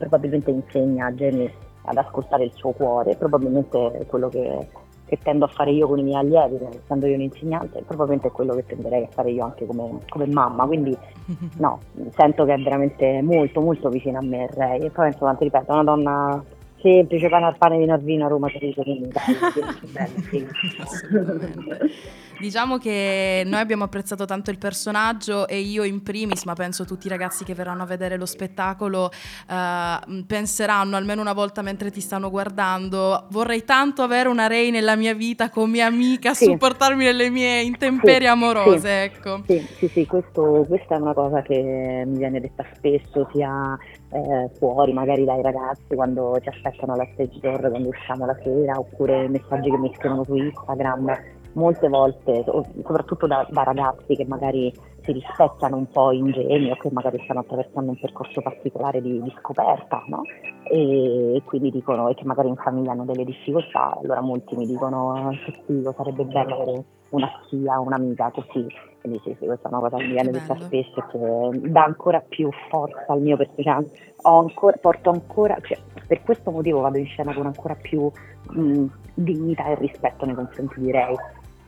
probabilmente 0.00 0.50
insegna 0.50 1.06
a 1.06 1.12
Jamie 1.12 1.52
ad 1.82 1.96
ascoltare 1.98 2.44
il 2.44 2.52
suo 2.54 2.70
cuore, 2.72 3.16
probabilmente 3.16 4.06
quello 4.08 4.30
che, 4.30 4.68
che 5.04 5.18
tendo 5.22 5.44
a 5.44 5.48
fare 5.48 5.72
io 5.72 5.86
con 5.86 5.98
i 5.98 6.02
miei 6.02 6.16
allievi, 6.16 6.58
essendo 6.82 7.06
io 7.06 7.16
un 7.16 7.20
insegnante, 7.20 7.82
probabilmente 7.82 8.28
è 8.28 8.32
quello 8.32 8.54
che 8.54 8.64
tenderei 8.64 9.04
a 9.04 9.08
fare 9.08 9.30
io 9.30 9.44
anche 9.44 9.66
come, 9.66 10.00
come 10.08 10.26
mamma, 10.26 10.64
quindi 10.64 10.96
no, 11.58 11.80
sento 12.16 12.44
che 12.46 12.54
è 12.54 12.58
veramente 12.58 13.20
molto 13.20 13.60
molto 13.60 13.90
vicina 13.90 14.20
a 14.20 14.22
me 14.22 14.48
Ray. 14.54 14.80
E 14.80 14.90
poi 14.90 15.08
insomma 15.08 15.34
ti 15.34 15.44
ripeto, 15.44 15.70
è 15.70 15.74
una 15.74 15.84
donna 15.84 16.44
semplice, 16.82 17.28
pane 17.28 17.46
al 17.46 17.56
pane, 17.56 17.78
vino 17.78 17.92
al 17.94 18.00
vino, 18.00 18.24
a 18.26 18.28
Roma 18.28 18.48
quindi 18.50 18.72
sì, 19.52 19.86
bella, 19.92 20.20
sì. 20.30 20.46
Assolutamente. 20.78 21.78
Diciamo 22.38 22.78
che 22.78 23.42
noi 23.44 23.60
abbiamo 23.60 23.84
apprezzato 23.84 24.24
tanto 24.24 24.50
il 24.50 24.56
personaggio 24.56 25.46
e 25.46 25.58
io 25.58 25.84
in 25.84 26.02
primis, 26.02 26.44
ma 26.44 26.54
penso 26.54 26.86
tutti 26.86 27.06
i 27.06 27.10
ragazzi 27.10 27.44
che 27.44 27.54
verranno 27.54 27.82
a 27.82 27.86
vedere 27.86 28.16
lo 28.16 28.24
spettacolo 28.24 29.10
eh, 29.10 30.22
penseranno 30.26 30.96
almeno 30.96 31.20
una 31.20 31.34
volta 31.34 31.60
mentre 31.60 31.90
ti 31.90 32.00
stanno 32.00 32.30
guardando, 32.30 33.26
vorrei 33.30 33.64
tanto 33.64 34.00
avere 34.00 34.30
una 34.30 34.46
Ray 34.46 34.70
nella 34.70 34.96
mia 34.96 35.12
vita 35.12 35.50
come 35.50 35.82
amica, 35.82 36.30
a 36.30 36.34
Sì. 36.34 36.46
supportarmi 36.46 37.04
nelle 37.04 37.28
mie 37.28 37.60
intemperie 37.60 38.20
Sì, 38.20 38.32
amorose, 38.32 38.78
sì. 38.80 38.86
ecco. 39.18 39.42
Sì, 39.46 39.66
sì, 39.78 39.90
sì, 39.92 40.06
questo- 40.06 40.64
questa 40.66 40.94
è 40.96 40.98
una 40.98 41.12
cosa 41.12 41.42
che 41.42 42.04
mi 42.06 42.16
viene 42.16 42.40
detta 42.40 42.64
spesso, 42.74 43.28
sia 43.34 43.76
eh, 44.12 44.50
fuori 44.54 44.92
magari 44.92 45.24
dai 45.24 45.42
ragazzi 45.42 45.94
quando 45.94 46.38
ci 46.40 46.48
aspettano 46.48 46.94
alla 46.94 47.06
stage 47.12 47.38
door, 47.40 47.70
quando 47.70 47.88
usciamo 47.88 48.26
la 48.26 48.36
sera, 48.42 48.78
oppure 48.78 49.28
messaggi 49.28 49.70
che 49.70 49.78
mi 49.78 49.92
scrivono 49.94 50.24
su 50.24 50.34
Instagram. 50.34 51.16
Molte 51.52 51.88
volte, 51.88 52.42
so- 52.44 52.64
soprattutto 52.76 53.26
da, 53.26 53.46
da 53.50 53.62
ragazzi 53.62 54.14
che 54.14 54.24
magari 54.26 54.72
si 55.02 55.12
rispecchiano 55.12 55.76
un 55.76 55.86
po' 55.88 56.12
ingenui 56.12 56.70
o 56.70 56.76
che 56.76 56.90
magari 56.92 57.20
stanno 57.24 57.40
attraversando 57.40 57.90
un 57.90 57.98
percorso 57.98 58.40
particolare 58.40 59.00
di, 59.00 59.22
di 59.22 59.34
scoperta, 59.38 60.02
no? 60.08 60.22
E, 60.64 61.36
e 61.36 61.42
quindi 61.44 61.70
dicono, 61.70 62.08
e 62.08 62.14
che 62.14 62.24
magari 62.24 62.48
in 62.48 62.56
famiglia 62.56 62.92
hanno 62.92 63.04
delle 63.04 63.24
difficoltà, 63.24 63.98
allora 64.02 64.20
molti 64.20 64.56
mi 64.56 64.66
dicono 64.66 65.30
che 65.44 65.62
figo, 65.66 65.92
sarebbe 65.96 66.24
bello 66.24 66.54
avere 66.54 66.84
una 67.10 67.30
zia, 67.48 67.78
un'amica 67.78 68.30
così. 68.30 68.66
Quindi 69.00 69.20
sì, 69.24 69.34
sì, 69.38 69.46
questa 69.46 69.68
è 69.68 69.72
una 69.72 69.80
cosa 69.80 69.96
che 69.96 70.04
mi 70.04 70.12
viene 70.12 70.30
detta 70.30 70.54
spesso 70.56 71.00
e 71.00 71.04
che 71.10 71.70
dà 71.70 71.84
ancora 71.84 72.20
più 72.20 72.50
forza 72.68 73.06
al 73.08 73.20
mio 73.20 73.36
personaggio. 73.36 73.90
Ho 74.22 74.40
ancora, 74.40 74.76
porto 74.76 75.10
ancora, 75.10 75.56
cioè, 75.62 75.78
per 76.06 76.22
questo 76.22 76.50
motivo 76.50 76.80
vado 76.80 76.98
in 76.98 77.06
scena 77.06 77.32
con 77.32 77.46
ancora 77.46 77.74
più 77.74 78.10
mh, 78.50 78.84
dignità 79.14 79.66
e 79.68 79.74
rispetto 79.76 80.26
nei 80.26 80.34
confronti 80.34 80.80
di 80.80 80.90
Ray, 80.90 81.14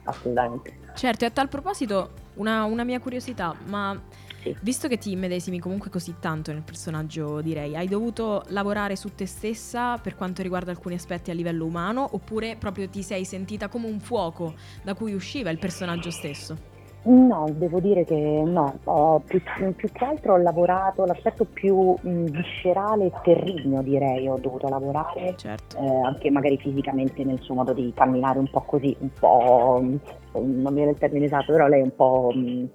assolutamente. 0.03 0.73
Certo, 0.93 1.23
e 1.25 1.27
a 1.27 1.31
tal 1.31 1.49
proposito, 1.49 2.09
una, 2.35 2.63
una 2.65 2.83
mia 2.83 2.99
curiosità, 2.99 3.55
ma 3.65 3.99
sì. 4.43 4.53
Visto 4.59 4.89
che 4.89 4.97
ti 4.97 5.11
immedesimi 5.11 5.57
comunque 5.57 5.89
così 5.89 6.15
tanto 6.19 6.51
nel 6.51 6.63
personaggio, 6.63 7.39
direi, 7.39 7.77
hai 7.77 7.87
dovuto 7.87 8.43
lavorare 8.49 8.97
su 8.97 9.15
te 9.15 9.25
stessa 9.25 9.97
per 9.97 10.15
quanto 10.15 10.41
riguarda 10.41 10.69
alcuni 10.69 10.95
aspetti 10.95 11.31
a 11.31 11.33
livello 11.33 11.65
umano 11.65 12.09
oppure 12.11 12.57
proprio 12.57 12.89
ti 12.89 13.03
sei 13.03 13.23
sentita 13.23 13.69
come 13.69 13.87
un 13.87 14.01
fuoco 14.01 14.53
da 14.83 14.95
cui 14.95 15.13
usciva 15.13 15.49
il 15.49 15.59
personaggio 15.59 16.11
stesso? 16.11 16.72
No, 17.05 17.49
devo 17.51 17.81
dire 17.81 18.05
che 18.05 18.15
no, 18.15 18.79
ho 18.85 19.19
più, 19.19 19.41
più 19.75 19.91
che 19.91 20.05
altro 20.05 20.33
ho 20.33 20.37
lavorato 20.37 21.03
l'aspetto 21.03 21.43
più 21.43 21.93
mh, 21.99 22.25
viscerale 22.27 23.07
e 23.07 23.11
terrigno 23.23 23.81
direi, 23.81 24.29
ho 24.29 24.37
dovuto 24.37 24.69
lavorare 24.69 25.35
Certo. 25.35 25.77
eh, 25.77 25.85
anche 25.85 26.31
magari 26.31 26.57
fisicamente 26.57 27.25
nel 27.25 27.41
suo 27.41 27.55
modo 27.55 27.73
di 27.73 27.91
camminare 27.93 28.39
un 28.39 28.49
po' 28.49 28.61
così, 28.61 28.95
un 28.99 29.09
po', 29.19 29.81
mh, 29.81 29.99
non 30.39 30.63
mi 30.69 30.75
viene 30.75 30.91
il 30.91 30.97
termine 30.97 31.25
esatto, 31.25 31.51
però 31.51 31.67
lei 31.67 31.81
è 31.81 31.83
un 31.83 31.93
po', 31.93 32.31
mh, 32.33 32.69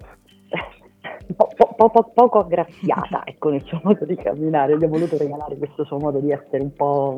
po- 1.35 1.49
po- 1.55 1.73
po- 1.75 1.89
po- 1.89 2.11
poco 2.13 2.37
aggraziata 2.37 3.23
ecco, 3.25 3.49
nel 3.49 3.63
suo 3.63 3.79
modo 3.83 4.05
di 4.05 4.15
camminare, 4.15 4.77
gli 4.77 4.83
ho 4.83 4.89
voluto 4.89 5.17
regalare 5.17 5.57
questo 5.57 5.83
suo 5.85 5.97
modo 5.97 6.19
di 6.19 6.31
essere 6.31 6.61
un 6.61 6.73
po' 6.73 7.17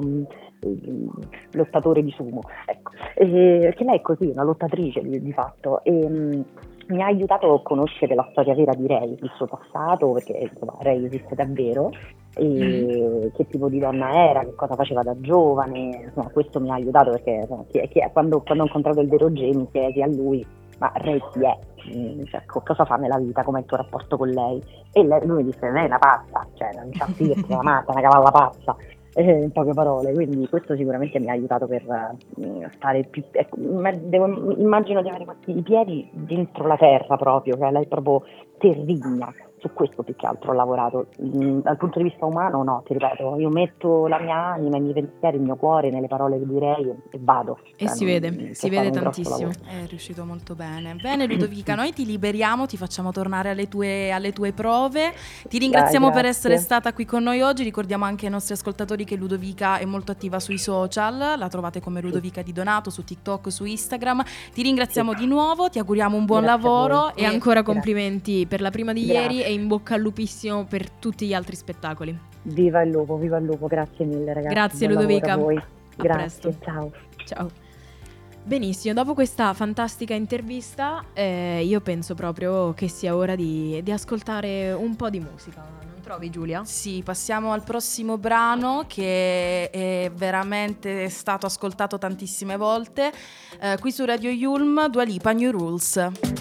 lottatore 1.51 2.03
di 2.03 2.11
sumo, 2.11 2.41
ecco. 2.65 2.91
E- 3.15 3.59
perché 3.61 3.83
lei 3.83 3.97
è 3.97 4.01
così, 4.01 4.27
una 4.27 4.43
lottatrice 4.43 5.01
di, 5.01 5.21
di 5.21 5.33
fatto. 5.33 5.83
E, 5.83 6.43
mi 6.91 7.01
ha 7.01 7.07
aiutato 7.07 7.53
a 7.53 7.61
conoscere 7.61 8.13
la 8.15 8.27
storia 8.31 8.53
vera 8.53 8.73
di 8.73 8.85
Ray, 8.87 9.17
il 9.21 9.31
suo 9.35 9.47
passato, 9.47 10.11
perché 10.11 10.33
insomma 10.51 10.73
Ray 10.79 11.05
esiste 11.05 11.33
davvero, 11.35 11.89
e 12.35 13.31
che 13.35 13.47
tipo 13.47 13.67
di 13.69 13.79
donna 13.79 14.11
era, 14.29 14.41
che 14.41 14.55
cosa 14.55 14.75
faceva 14.75 15.01
da 15.03 15.13
giovane, 15.19 16.03
insomma 16.05 16.29
questo 16.29 16.59
mi 16.59 16.69
ha 16.69 16.75
aiutato 16.75 17.11
perché 17.11 17.31
insomma, 17.31 17.63
chi 17.69 17.79
è- 17.79 17.87
chi 17.89 17.99
è- 17.99 18.11
quando, 18.11 18.41
quando 18.41 18.63
ho 18.63 18.67
incontrato 18.67 19.01
il 19.01 19.09
vero 19.09 19.29
Jamie 19.29 19.67
chiesi 19.71 20.01
a 20.01 20.07
lui 20.07 20.45
ma 20.79 20.91
Ray 20.95 21.21
chi 21.31 21.43
è? 21.45 21.57
Mm, 21.95 22.23
Cioè, 22.25 22.43
co- 22.45 22.61
cosa 22.65 22.85
fa 22.85 22.95
nella 22.95 23.17
vita, 23.17 23.43
com'è 23.43 23.59
il 23.59 23.65
tuo 23.65 23.77
rapporto 23.77 24.17
con 24.17 24.29
lei? 24.29 24.63
E 24.91 25.03
lei- 25.03 25.25
lui 25.27 25.43
mi 25.43 25.51
disse, 25.51 25.69
lei 25.69 25.83
è 25.83 25.87
una 25.87 25.99
pazza, 25.99 26.47
cioè 26.55 26.71
non 26.73 26.89
c'ha 26.91 27.05
perché 27.05 27.33
è 27.33 27.37
una 27.53 27.61
matta, 27.63 27.91
una 27.91 28.01
cavalla 28.01 28.31
pazza, 28.31 28.75
eh, 29.13 29.31
in 29.31 29.51
poche 29.51 29.73
parole, 29.73 30.13
quindi 30.13 30.47
questo 30.47 30.75
sicuramente 30.75 31.19
mi 31.19 31.29
ha 31.29 31.33
aiutato 31.33 31.67
per 31.67 31.81
eh, 31.81 32.69
stare 32.75 33.03
più, 33.03 33.23
ecco, 33.31 33.57
devo- 33.57 34.55
immagino 34.57 35.01
di 35.01 35.09
avere 35.09 35.25
i 35.45 35.61
piedi 35.61 36.07
dentro 36.11 36.67
la 36.67 36.77
terra 36.77 37.17
proprio, 37.17 37.57
cioè 37.57 37.71
lei 37.71 37.83
è 37.83 37.87
proprio 37.87 38.23
terrigna, 38.57 39.33
su 39.61 39.71
questo 39.73 40.03
più 40.03 40.15
che 40.15 40.25
altro 40.25 40.51
ho 40.51 40.55
lavorato, 40.55 41.07
Mm, 41.21 41.59
dal 41.59 41.77
punto 41.77 41.99
di 41.99 42.05
vista 42.05 42.25
umano 42.25 42.63
no, 42.63 42.83
ti 42.85 42.93
ripeto, 42.93 43.37
io 43.37 43.49
metto 43.49 44.07
la 44.07 44.19
mia 44.19 44.35
anima, 44.35 44.77
i 44.77 44.81
miei 44.81 44.93
pensieri, 44.93 45.37
il 45.37 45.43
mio 45.43 45.55
cuore 45.55 45.89
nelle 45.91 46.07
parole 46.07 46.39
che 46.39 46.47
direi 46.47 46.89
e, 46.89 47.19
vado. 47.19 47.59
E 47.75 47.85
Cioè, 47.85 47.95
si 47.95 48.05
vede, 48.05 48.53
si 48.53 48.69
vede 48.69 48.89
tantissimo. 48.89 49.49
È 49.49 49.85
riuscito 49.87 50.25
molto 50.25 50.55
bene. 50.55 50.95
Bene 50.95 51.25
Ludovica, 51.27 51.75
noi 51.75 51.93
ti 51.93 52.05
liberiamo, 52.05 52.65
ti 52.65 52.77
facciamo 52.77 53.11
tornare 53.11 53.49
alle 53.49 53.67
tue, 53.67 54.11
alle 54.11 54.33
tue 54.33 54.51
prove. 54.51 55.13
Ti 55.47 55.57
ringraziamo 55.57 56.07
per 56.07 56.21
grazie. 56.23 56.29
essere 56.29 56.57
stata 56.57 56.93
qui 56.93 57.05
con 57.05 57.23
noi 57.23 57.41
oggi. 57.41 57.63
Ricordiamo 57.63 58.05
anche 58.05 58.25
ai 58.25 58.31
nostri 58.31 58.53
ascoltatori 58.53 59.03
che 59.03 59.15
Ludovica 59.15 59.77
è 59.77 59.85
molto 59.85 60.11
attiva 60.11 60.39
sui 60.39 60.57
social. 60.57 61.17
La 61.37 61.47
trovate 61.49 61.81
come 61.81 62.01
Ludovica 62.01 62.41
Di 62.41 62.51
Donato 62.51 62.89
su 62.89 63.03
TikTok, 63.03 63.51
su 63.51 63.65
Instagram. 63.65 64.23
Ti 64.53 64.61
ringraziamo 64.61 65.13
di 65.13 65.27
nuovo, 65.27 65.69
ti 65.69 65.77
auguriamo 65.79 66.17
un 66.17 66.25
buon 66.25 66.41
Grazie 66.41 66.61
lavoro 66.61 67.15
E 67.15 67.25
ancora 67.25 67.61
Grazie. 67.61 67.73
complimenti 67.73 68.45
per 68.47 68.61
la 68.61 68.69
prima 68.71 68.93
di 68.93 69.05
Grazie. 69.05 69.21
ieri 69.21 69.50
e 69.51 69.53
in 69.53 69.67
bocca 69.67 69.95
al 69.95 70.01
lupissimo 70.01 70.65
per 70.65 70.89
tutti 70.89 71.27
gli 71.27 71.33
altri 71.33 71.55
spettacoli. 71.55 72.17
Viva 72.43 72.81
il 72.81 72.89
lupo, 72.89 73.17
viva 73.17 73.37
il 73.37 73.45
lupo, 73.45 73.67
grazie 73.67 74.05
mille 74.05 74.33
ragazzi. 74.33 74.53
Grazie, 74.53 74.87
buon 74.87 75.01
Ludovica. 75.01 75.33
A 75.33 75.37
voi. 75.37 75.57
A 75.57 75.63
Grazie, 75.95 76.39
presto. 76.39 76.63
ciao. 76.63 76.91
Ciao. 77.25 77.49
Benissimo, 78.43 78.95
dopo 78.95 79.13
questa 79.13 79.53
fantastica 79.53 80.15
intervista 80.15 81.05
eh, 81.13 81.61
io 81.63 81.79
penso 81.81 82.15
proprio 82.15 82.73
che 82.73 82.87
sia 82.87 83.15
ora 83.15 83.35
di, 83.35 83.79
di 83.83 83.91
ascoltare 83.91 84.71
un 84.71 84.95
po' 84.95 85.11
di 85.11 85.19
musica, 85.19 85.61
non 85.61 86.01
trovi 86.01 86.31
Giulia? 86.31 86.63
Sì, 86.65 87.03
passiamo 87.05 87.51
al 87.51 87.63
prossimo 87.63 88.17
brano 88.17 88.85
che 88.87 89.69
è 89.69 90.11
veramente 90.15 91.07
stato 91.09 91.45
ascoltato 91.45 91.99
tantissime 91.99 92.57
volte. 92.57 93.11
Eh, 93.59 93.77
qui 93.79 93.91
su 93.91 94.05
Radio 94.05 94.31
Yulm, 94.31 94.89
Dua 94.89 95.03
Lipa 95.03 95.33
New 95.33 95.51
Rules. 95.51 96.40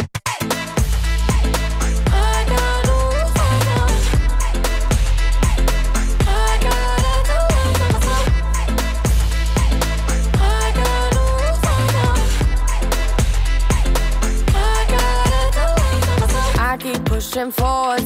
and 17.41 17.55
forward 17.55 18.00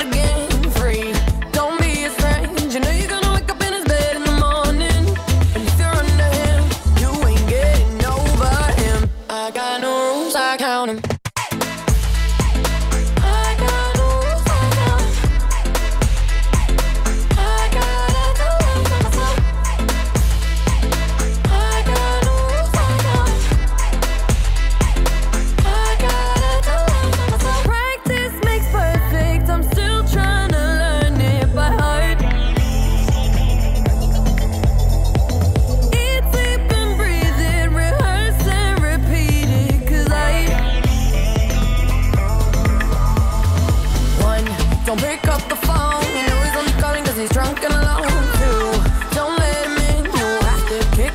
again. 0.00 0.41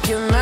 you 0.05 0.19
know 0.31 0.37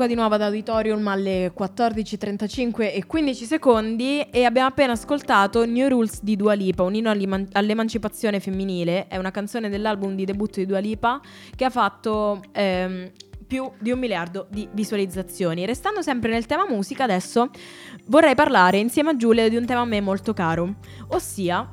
qua 0.00 0.08
di 0.08 0.14
nuovo 0.14 0.36
ad 0.36 0.40
Auditorium 0.40 1.06
alle 1.08 1.52
14.35 1.54 2.90
e 2.94 3.04
15 3.04 3.44
secondi 3.44 4.22
e 4.30 4.44
abbiamo 4.44 4.68
appena 4.68 4.92
ascoltato 4.92 5.66
New 5.66 5.88
Rules 5.88 6.22
di 6.22 6.36
Dua 6.36 6.54
Lipa, 6.54 6.84
un 6.84 6.94
inno 6.94 7.10
all'eman- 7.10 7.46
all'emancipazione 7.52 8.40
femminile, 8.40 9.08
è 9.08 9.18
una 9.18 9.30
canzone 9.30 9.68
dell'album 9.68 10.14
di 10.14 10.24
debutto 10.24 10.58
di 10.58 10.64
Dua 10.64 10.78
Lipa 10.78 11.20
che 11.54 11.66
ha 11.66 11.68
fatto 11.68 12.40
ehm, 12.52 13.10
più 13.46 13.70
di 13.78 13.90
un 13.90 13.98
miliardo 13.98 14.46
di 14.48 14.66
visualizzazioni. 14.72 15.66
Restando 15.66 16.00
sempre 16.00 16.30
nel 16.30 16.46
tema 16.46 16.66
musica, 16.66 17.04
adesso 17.04 17.50
vorrei 18.06 18.34
parlare 18.34 18.78
insieme 18.78 19.10
a 19.10 19.16
Giulia 19.16 19.50
di 19.50 19.56
un 19.56 19.66
tema 19.66 19.80
a 19.80 19.84
me 19.84 20.00
molto 20.00 20.32
caro, 20.32 20.76
ossia 21.08 21.68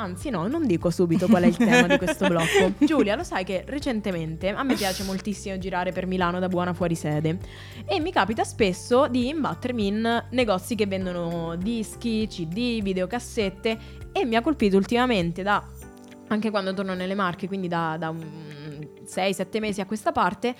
Anzi, 0.00 0.30
no, 0.30 0.46
non 0.46 0.64
dico 0.64 0.90
subito 0.90 1.26
qual 1.26 1.42
è 1.42 1.46
il 1.46 1.56
tema 1.56 1.88
di 1.88 1.98
questo 1.98 2.26
blocco. 2.30 2.72
Giulia, 2.78 3.16
lo 3.16 3.24
sai 3.24 3.42
che 3.42 3.64
recentemente 3.66 4.50
a 4.50 4.62
me 4.62 4.76
piace 4.76 5.02
moltissimo 5.02 5.58
girare 5.58 5.90
per 5.90 6.06
Milano 6.06 6.38
da 6.38 6.46
buona 6.46 6.72
fuorisede 6.72 7.36
e 7.84 7.98
mi 7.98 8.12
capita 8.12 8.44
spesso 8.44 9.08
di 9.08 9.26
imbattermi 9.26 9.86
in 9.88 10.24
negozi 10.30 10.76
che 10.76 10.86
vendono 10.86 11.56
dischi, 11.56 12.28
CD, 12.28 12.80
videocassette 12.80 13.78
e 14.12 14.24
mi 14.24 14.36
ha 14.36 14.40
colpito 14.40 14.76
ultimamente 14.76 15.42
da 15.42 15.66
anche 16.28 16.50
quando 16.50 16.72
torno 16.74 16.94
nelle 16.94 17.16
Marche, 17.16 17.48
quindi 17.48 17.66
da, 17.66 17.96
da 17.98 18.12
6-7 18.12 19.58
mesi 19.58 19.80
a 19.80 19.86
questa 19.86 20.12
parte, 20.12 20.54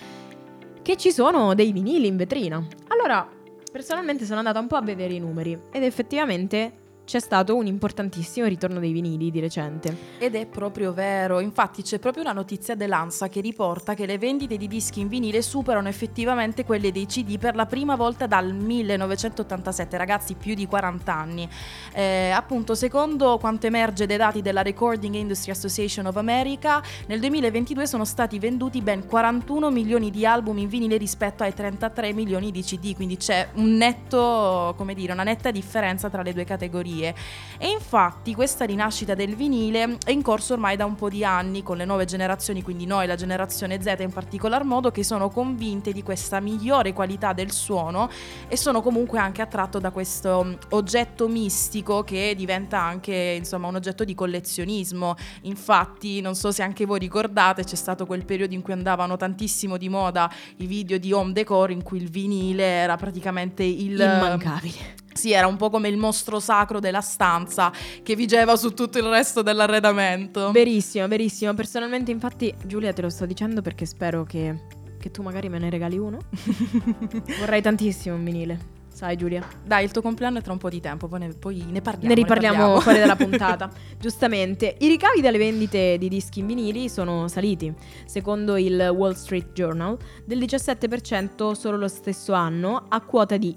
che 0.83 0.96
ci 0.96 1.12
sono 1.12 1.55
dei 1.55 1.70
vinili 1.70 2.09
in 2.09 2.16
vetrina. 2.16 2.61
Allora, 2.88 3.29
personalmente 3.70 4.24
sono 4.24 4.38
andata 4.38 4.59
un 4.59 4.66
po' 4.66 4.77
a 4.77 4.83
vedere 4.83 5.14
i 5.14 5.20
numeri 5.20 5.57
ed 5.70 5.85
effettivamente 5.85 6.87
c'è 7.08 7.20
stato 7.20 7.56
un 7.56 7.66
importantissimo 7.66 8.46
ritorno 8.46 8.80
dei 8.80 8.92
vinili 8.92 9.30
di 9.30 9.40
recente. 9.40 9.96
Ed 10.18 10.34
è 10.34 10.44
proprio 10.44 10.92
vero, 10.92 11.40
infatti 11.40 11.80
c'è 11.80 11.98
proprio 11.98 12.22
una 12.22 12.34
notizia 12.34 12.74
dell'ANSA 12.74 13.30
che 13.30 13.40
riporta 13.40 13.94
che 13.94 14.04
le 14.04 14.18
vendite 14.18 14.58
di 14.58 14.68
dischi 14.68 15.00
in 15.00 15.08
vinile 15.08 15.40
superano 15.40 15.88
effettivamente 15.88 16.66
quelle 16.66 16.92
dei 16.92 17.06
CD 17.06 17.38
per 17.38 17.54
la 17.54 17.64
prima 17.64 17.96
volta 17.96 18.26
dal 18.26 18.52
1987, 18.52 19.96
ragazzi 19.96 20.34
più 20.34 20.52
di 20.52 20.66
40 20.66 21.14
anni. 21.14 21.48
Eh, 21.94 22.28
appunto, 22.28 22.74
secondo 22.74 23.38
quanto 23.38 23.66
emerge 23.66 24.04
dai 24.04 24.18
dati 24.18 24.42
della 24.42 24.60
Recording 24.60 25.14
Industry 25.14 25.52
Association 25.52 26.04
of 26.04 26.16
America, 26.16 26.82
nel 27.06 27.20
2022 27.20 27.86
sono 27.86 28.04
stati 28.04 28.38
venduti 28.38 28.82
ben 28.82 29.06
41 29.06 29.70
milioni 29.70 30.10
di 30.10 30.26
album 30.26 30.58
in 30.58 30.68
vinile 30.68 30.98
rispetto 30.98 31.42
ai 31.42 31.54
33 31.54 32.12
milioni 32.12 32.50
di 32.50 32.62
CD, 32.62 32.94
quindi 32.94 33.16
c'è 33.16 33.48
un 33.54 33.76
netto, 33.76 34.74
come 34.76 34.92
dire, 34.92 35.14
una 35.14 35.22
netta 35.22 35.50
differenza 35.50 36.10
tra 36.10 36.20
le 36.20 36.34
due 36.34 36.44
categorie. 36.44 36.96
E 37.06 37.68
infatti 37.68 38.34
questa 38.34 38.64
rinascita 38.64 39.14
del 39.14 39.34
vinile 39.34 39.98
è 40.04 40.11
in 40.11 40.22
corso 40.22 40.52
ormai 40.52 40.76
da 40.76 40.84
un 40.84 40.94
po' 40.94 41.08
di 41.08 41.24
anni 41.24 41.62
con 41.62 41.76
le 41.76 41.84
nuove 41.84 42.04
generazioni, 42.04 42.62
quindi 42.62 42.87
noi, 42.87 43.06
la 43.06 43.16
generazione 43.16 43.80
Z 43.82 43.96
in 43.98 44.12
particolar 44.12 44.64
modo, 44.64 44.90
che 44.90 45.02
sono 45.02 45.28
convinte 45.28 45.92
di 45.92 46.02
questa 46.02 46.40
migliore 46.40 46.92
qualità 46.92 47.32
del 47.32 47.50
suono 47.50 48.08
e 48.48 48.56
sono 48.56 48.80
comunque 48.80 49.18
anche 49.18 49.42
attratto 49.42 49.78
da 49.78 49.90
questo 49.90 50.44
mm, 50.44 50.52
oggetto 50.70 51.28
mistico 51.28 52.04
che 52.04 52.34
diventa 52.37 52.80
anche 52.80 53.34
insomma 53.37 53.68
un 53.68 53.76
oggetto 53.76 54.04
di 54.04 54.14
collezionismo. 54.14 55.16
Infatti, 55.42 56.20
non 56.20 56.34
so 56.34 56.52
se 56.52 56.62
anche 56.62 56.87
voi 56.87 56.98
ricordate, 56.98 57.64
c'è 57.64 57.76
stato 57.76 58.06
quel 58.06 58.24
periodo 58.24 58.54
in 58.54 58.62
cui 58.62 58.72
andavano 58.72 59.16
tantissimo 59.16 59.76
di 59.76 59.88
moda 59.88 60.30
i 60.56 60.66
video 60.66 60.98
di 60.98 61.12
home 61.12 61.32
decor 61.32 61.70
in 61.70 61.82
cui 61.82 61.98
il 61.98 62.11
vinile 62.11 62.64
era 62.64 62.96
praticamente 62.96 63.62
il 63.62 63.98
Immancabile. 63.98 65.06
Sì, 65.12 65.32
era 65.32 65.46
un 65.46 65.56
po' 65.56 65.68
come 65.68 65.88
il 65.88 65.96
mostro 65.96 66.38
sacro 66.38 66.78
della 66.78 67.00
stanza 67.00 67.72
che 68.02 68.14
vigeva 68.14 68.56
su 68.56 68.72
tutto 68.72 68.98
il 68.98 69.04
resto 69.04 69.42
dell'arredamento. 69.42 70.52
Verissimo, 70.52 71.08
verissimo. 71.08 71.54
Personalmente, 71.54 72.10
infatti, 72.10 72.54
Giulia, 72.64 72.92
te 72.92 73.02
lo 73.02 73.10
sto 73.10 73.26
dicendo 73.26 73.60
perché 73.60 73.84
spero 73.84 74.24
che, 74.24 74.62
che 74.98 75.10
tu 75.10 75.22
magari 75.22 75.48
me 75.48 75.58
ne 75.58 75.70
regali 75.70 75.98
uno. 75.98 76.18
Vorrei 77.40 77.60
tantissimo 77.60 78.14
un 78.14 78.24
vinile. 78.24 78.76
Sai, 78.98 79.16
Giulia? 79.16 79.46
Dai, 79.64 79.84
il 79.84 79.92
tuo 79.92 80.02
compleanno 80.02 80.38
è 80.38 80.42
tra 80.42 80.52
un 80.52 80.58
po' 80.58 80.68
di 80.68 80.80
tempo, 80.80 81.06
poi 81.06 81.20
ne, 81.20 81.28
poi 81.28 81.64
ne 81.68 81.80
parliamo. 81.80 82.08
Ne 82.08 82.14
riparliamo 82.14 82.56
parliamo. 82.56 82.80
fuori 82.80 82.98
dalla 82.98 83.14
puntata. 83.16 83.70
Giustamente, 83.96 84.74
i 84.80 84.88
ricavi 84.88 85.20
dalle 85.20 85.38
vendite 85.38 85.98
di 85.98 86.08
dischi 86.08 86.40
in 86.40 86.46
vinili 86.48 86.88
sono 86.88 87.28
saliti. 87.28 87.72
Secondo 88.06 88.56
il 88.56 88.90
Wall 88.92 89.12
Street 89.12 89.52
Journal, 89.52 89.96
del 90.24 90.38
17% 90.38 91.52
solo 91.52 91.76
lo 91.76 91.86
stesso 91.86 92.32
anno, 92.32 92.86
a 92.88 93.00
quota 93.00 93.36
di 93.36 93.54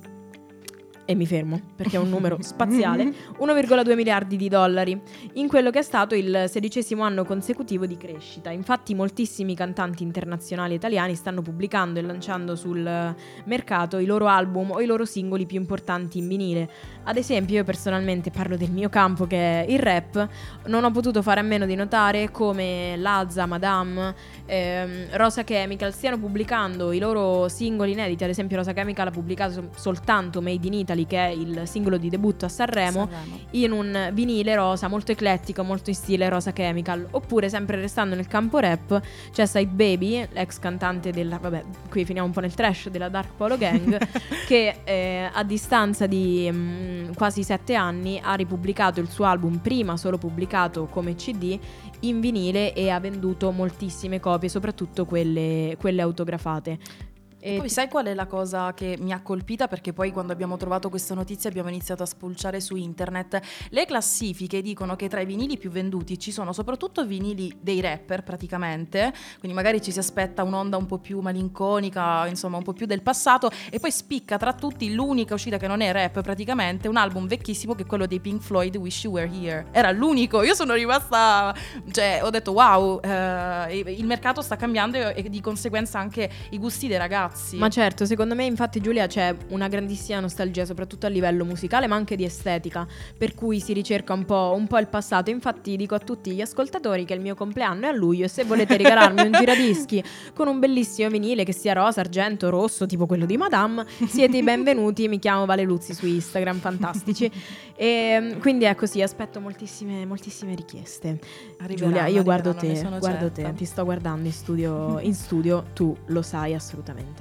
e 1.12 1.16
mi 1.16 1.26
fermo 1.26 1.60
perché 1.76 1.98
è 1.98 2.00
un 2.00 2.10
numero 2.10 2.38
spaziale, 2.42 3.04
1,2 3.04 3.96
miliardi 3.96 4.38
di 4.38 4.50
dollari, 4.50 5.00
in 5.34 5.48
quello 5.48 5.70
che 5.70 5.80
è 5.80 5.84
stato 5.84 6.16
il 6.16 6.46
sedicesimo 6.48 7.04
anno 7.04 7.24
consecutivo 7.24 7.86
di 7.86 7.98
crescita. 7.98 8.50
Infatti 8.50 8.96
moltissimi 8.96 9.56
cantanti 9.56 10.04
internazionali 10.04 10.74
italiani 10.76 11.16
stanno 11.16 11.42
pubblicando 11.42 12.00
e 12.00 12.02
lanciando 12.02 12.56
sul 12.56 13.16
mercato 13.46 13.98
i 13.98 14.06
loro 14.06 14.28
album 14.28 14.72
o 14.72 14.82
i 14.82 14.86
loro 14.86 15.06
singoli 15.06 15.46
più 15.46 15.60
importanti 15.60 16.20
in 16.20 16.28
vinile. 16.28 16.70
Ad 17.04 17.18
esempio 17.18 17.56
io 17.56 17.64
personalmente 17.64 18.32
parlo 18.32 18.56
del 18.56 18.72
mio 18.72 18.90
campo 18.90 19.26
che 19.26 19.66
è 19.66 19.72
il 19.72 19.80
rap, 19.80 20.28
non 20.68 20.84
ho 20.84 20.92
potuto 20.92 21.22
fare 21.22 21.40
a 21.40 21.44
meno 21.44 21.66
di 21.66 21.76
notare 21.76 22.32
come 22.32 22.96
Lazza, 22.98 23.46
Madame, 23.46 24.14
ehm, 24.46 25.08
Rosa 25.12 25.44
Chemical 25.44 25.94
stiano 25.94 26.18
pubblicando 26.18 26.92
i 26.92 27.00
loro 27.00 27.48
singoli 27.48 27.92
inediti, 27.92 28.24
ad 28.24 28.30
esempio 28.30 28.58
Rosa 28.58 28.74
Chemical 28.74 29.08
ha 29.08 29.12
pubblicato 29.12 29.52
sol- 29.52 29.70
soltanto 29.76 30.42
Made 30.42 30.68
in 30.68 30.74
Italy 30.74 31.01
che 31.06 31.18
è 31.18 31.30
il 31.30 31.64
singolo 31.66 31.98
di 31.98 32.10
debutto 32.10 32.46
a 32.46 32.50
Sanremo, 32.50 33.08
Sanremo. 33.10 33.40
in 33.52 33.72
un 33.72 34.10
vinile 34.14 34.56
rosa 34.56 34.88
molto 34.88 35.12
eclettico, 35.12 35.64
molto 35.64 35.90
in 35.90 35.96
stile 35.96 36.30
Rosa 36.30 36.52
Chemical. 36.54 37.08
Oppure, 37.12 37.50
sempre 37.50 37.78
restando 37.78 38.16
nel 38.16 38.28
campo 38.28 38.60
rap, 38.60 39.02
c'è 39.32 39.46
Side 39.46 39.72
Baby, 39.72 40.28
l'ex 40.32 40.60
cantante 40.60 41.12
della. 41.12 41.38
Vabbè, 41.38 41.64
qui 41.90 42.06
finiamo 42.06 42.28
un 42.28 42.34
po' 42.34 42.42
nel 42.42 42.54
trash 42.54 42.90
della 42.90 43.10
Dark 43.10 43.32
Polo 43.36 43.58
Gang, 43.58 43.98
che 44.48 44.76
eh, 44.84 45.30
a 45.32 45.44
distanza 45.44 46.08
di 46.08 46.50
mm, 46.52 47.12
quasi 47.14 47.44
sette 47.44 47.76
anni 47.76 48.20
ha 48.22 48.34
ripubblicato 48.34 49.00
il 49.00 49.10
suo 49.10 49.26
album, 49.26 49.58
prima 49.58 49.98
solo 49.98 50.18
pubblicato 50.18 50.86
come 50.86 51.16
CD, 51.16 51.58
in 52.02 52.20
vinile 52.20 52.74
e 52.74 52.90
ha 52.90 53.00
venduto 53.00 53.52
moltissime 53.52 54.20
copie, 54.20 54.50
soprattutto 54.50 55.06
quelle, 55.06 55.76
quelle 55.80 56.02
autografate. 56.02 57.10
E 57.44 57.58
poi 57.58 57.70
sai 57.70 57.90
qual 57.90 58.06
è 58.06 58.14
la 58.14 58.28
cosa 58.28 58.72
che 58.76 58.98
mi 59.00 59.12
ha 59.12 59.22
colpita? 59.22 59.68
Perché 59.68 59.94
poi 59.94 60.12
quando 60.12 60.32
abbiamo 60.32 60.58
trovato 60.58 60.90
questa 60.90 61.16
notizia 61.16 61.50
abbiamo 61.50 61.70
iniziato 61.70 62.04
a 62.04 62.06
spulciare 62.06 62.60
su 62.62 62.76
internet. 62.76 63.40
Le 63.70 63.86
classifiche 63.88 64.62
dicono 64.62 64.96
che 64.96 65.10
tra 65.10 65.22
i 65.22 65.26
vinili 65.26 65.58
più 65.58 65.72
venduti 65.72 66.20
ci 66.20 66.32
sono 66.32 66.54
soprattutto 66.54 67.04
vinili 67.04 67.52
dei 67.60 67.82
rapper 67.82 68.22
praticamente, 68.22 69.12
quindi 69.40 69.58
magari 69.58 69.82
ci 69.82 69.92
si 69.92 69.98
aspetta 69.98 70.44
un'onda 70.44 70.78
un 70.78 70.86
po' 70.86 71.00
più 71.00 71.20
malinconica, 71.20 72.28
insomma 72.28 72.58
un 72.58 72.64
po' 72.64 72.74
più 72.74 72.86
del 72.86 73.02
passato, 73.02 73.50
e 73.72 73.80
poi 73.80 73.92
spicca 73.92 74.38
tra 74.38 74.54
tutti 74.54 74.94
l'unica 74.94 75.34
uscita 75.34 75.58
che 75.58 75.66
non 75.66 75.82
è 75.82 75.92
rap 75.92 76.22
praticamente, 76.22 76.88
un 76.88 76.98
album 76.98 77.26
vecchissimo 77.26 77.74
che 77.74 77.84
è 77.84 77.86
quello 77.88 78.06
dei 78.06 78.20
Pink 78.20 78.42
Floyd, 78.42 78.76
Wish 78.76 79.06
You 79.06 79.14
Were 79.14 79.32
Here. 79.34 79.66
Era 79.72 79.90
l'unico, 79.90 80.44
io 80.44 80.54
sono 80.54 80.76
rimasta, 80.76 81.56
cioè 81.90 82.20
ho 82.22 82.30
detto 82.30 82.52
wow, 82.52 83.00
eh, 83.02 83.80
il 83.80 84.06
mercato 84.06 84.44
sta 84.44 84.56
cambiando 84.56 84.98
e, 84.98 85.14
e 85.16 85.30
di 85.30 85.42
conseguenza 85.42 85.98
anche 85.98 86.30
i 86.52 86.60
gusti 86.60 86.88
dei 86.88 86.98
ragazzi. 86.98 87.30
Ma 87.58 87.70
certo, 87.70 88.06
secondo 88.06 88.36
me 88.36 88.46
infatti 88.46 88.82
Giulia 88.82 89.08
c'è 89.08 89.36
una 89.50 89.68
grandissima 89.68 90.20
nostalgia, 90.20 90.66
soprattutto 90.66 91.06
a 91.06 91.10
livello 91.10 91.46
musicale, 91.46 91.88
ma 91.88 91.96
anche 91.96 92.16
di 92.16 92.24
estetica, 92.24 92.88
per 93.18 93.34
cui 93.34 93.60
si 93.60 93.74
ricerca 93.74 94.14
un 94.14 94.26
po', 94.26 94.54
un 94.56 94.68
po' 94.68 94.78
il 94.78 94.88
passato. 94.88 95.30
Infatti 95.30 95.76
dico 95.76 95.96
a 95.96 96.00
tutti 96.00 96.32
gli 96.32 96.42
ascoltatori 96.42 97.06
che 97.06 97.14
il 97.14 97.22
mio 97.22 97.36
compleanno 97.36 97.86
è 97.86 97.90
a 97.90 97.92
luglio 97.92 98.26
e 98.26 98.28
se 98.28 98.44
volete 98.44 98.78
regalarmi 98.78 99.22
un 99.22 99.32
giradischi 99.32 100.04
con 100.34 100.48
un 100.48 100.60
bellissimo 100.60 101.10
vinile 101.10 101.44
che 101.44 101.54
sia 101.54 101.74
rosa, 101.74 102.02
argento, 102.02 102.50
rosso, 102.50 102.86
tipo 102.86 103.06
quello 103.06 103.26
di 103.26 103.38
Madame, 103.38 103.86
siete 104.08 104.38
i 104.38 104.44
benvenuti. 104.44 105.08
Mi 105.08 105.20
chiamo 105.20 105.46
Vale 105.46 105.64
Luzzi 105.64 105.94
su 105.94 106.06
Instagram, 106.06 106.60
fantastici. 106.60 107.32
E 107.82 108.38
quindi 108.40 108.66
è 108.66 108.76
così, 108.76 109.02
aspetto 109.02 109.40
moltissime, 109.40 110.06
moltissime 110.06 110.54
richieste. 110.54 111.20
Arriveranno, 111.62 111.96
Giulia, 111.96 112.06
io 112.06 112.22
guardo 112.22 112.54
te, 112.54 112.80
guardo 113.00 113.32
certa. 113.34 113.50
te, 113.50 113.54
ti 113.56 113.66
sto 113.66 113.84
guardando 113.84 114.28
in 114.28 114.34
studio, 114.34 115.00
in 115.00 115.16
studio, 115.16 115.66
tu 115.74 115.98
lo 116.06 116.22
sai 116.22 116.54
assolutamente. 116.54 117.21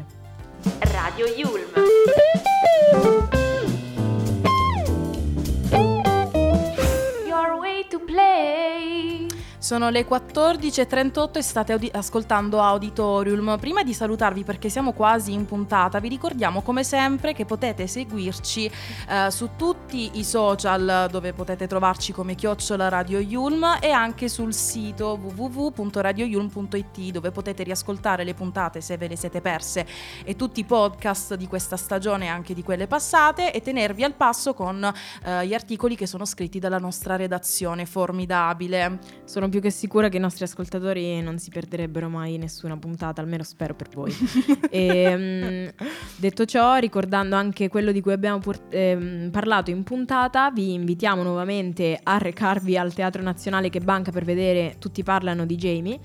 Radio 0.65 1.27
Yulm. 1.27 1.80
Sono 9.71 9.89
le 9.89 10.05
14.38 10.05 11.39
e 11.39 11.43
state 11.43 11.73
audi- 11.73 11.91
ascoltando 11.93 12.61
Auditorium. 12.61 13.57
Prima 13.61 13.85
di 13.85 13.95
salutarvi 13.95 14.43
perché 14.43 14.69
siamo 14.69 14.91
quasi 14.91 15.33
in 15.33 15.45
puntata, 15.45 16.01
vi 16.01 16.09
ricordiamo 16.09 16.61
come 16.61 16.83
sempre 16.83 17.35
che 17.35 17.45
potete 17.45 17.87
seguirci 17.87 18.69
eh, 19.09 19.31
su 19.31 19.51
tutti 19.55 20.19
i 20.19 20.25
social 20.25 21.07
dove 21.09 21.33
potete 21.35 21.69
trovarci 21.69 22.13
come 22.13 22.35
chiocciola 22.35 22.89
Radio 22.89 23.21
Yulm 23.21 23.79
e 23.81 23.93
anche 23.93 24.29
sul 24.29 24.53
sito 24.53 25.17
www.radioyulm.it 25.23 27.13
dove 27.13 27.31
potete 27.31 27.63
riascoltare 27.63 28.25
le 28.25 28.35
puntate 28.35 28.81
se 28.81 28.97
ve 28.97 29.07
le 29.07 29.15
siete 29.15 29.41
perse 29.41 29.87
e 30.25 30.35
tutti 30.35 30.59
i 30.59 30.65
podcast 30.65 31.37
di 31.37 31.47
questa 31.47 31.77
stagione 31.77 32.25
e 32.25 32.29
anche 32.29 32.55
di 32.55 32.65
quelle 32.65 32.89
passate 32.89 33.53
e 33.53 33.63
tenervi 33.63 34.03
al 34.03 34.15
passo 34.15 34.53
con 34.53 34.83
eh, 35.23 35.47
gli 35.47 35.55
articoli 35.55 35.95
che 35.95 36.09
sono 36.09 36.25
scritti 36.25 36.59
dalla 36.59 36.79
nostra 36.79 37.15
redazione 37.15 37.87
formidabile. 37.87 38.99
Sono 39.25 39.49
più 39.49 39.59
più 39.61 39.69
che 39.69 39.71
sicura 39.71 40.09
che 40.09 40.17
i 40.17 40.21
nostri 40.21 40.45
ascoltatori 40.45 41.21
non 41.21 41.39
si 41.39 41.51
perderebbero 41.51 42.09
mai 42.09 42.39
nessuna 42.39 42.77
puntata, 42.79 43.21
almeno 43.21 43.43
spero 43.43 43.75
per 43.75 43.89
voi. 43.93 44.13
E, 44.73 45.17
mm, 45.17 45.85
detto 46.17 46.45
ciò, 46.45 46.77
ricordando 46.77 47.35
anche 47.35 47.69
quello 47.69 47.91
di 47.91 48.01
cui 48.01 48.13
abbiamo 48.13 48.39
pur- 48.39 48.63
ehm, 48.71 49.31
parlato 49.31 49.71
in 49.71 49.83
puntata, 49.83 50.51
vi 50.53 50.75
invitiamo 50.75 51.23
nuovamente 51.25 51.99
a 52.01 52.19
recarvi 52.19 52.77
al 52.77 52.95
Teatro 52.95 53.21
Nazionale 53.21 53.69
che 53.69 53.81
banca 53.81 54.13
per 54.13 54.25
vedere 54.25 54.77
Tutti 54.79 55.03
parlano 55.03 55.45
di 55.45 55.57
Jamie 55.57 55.99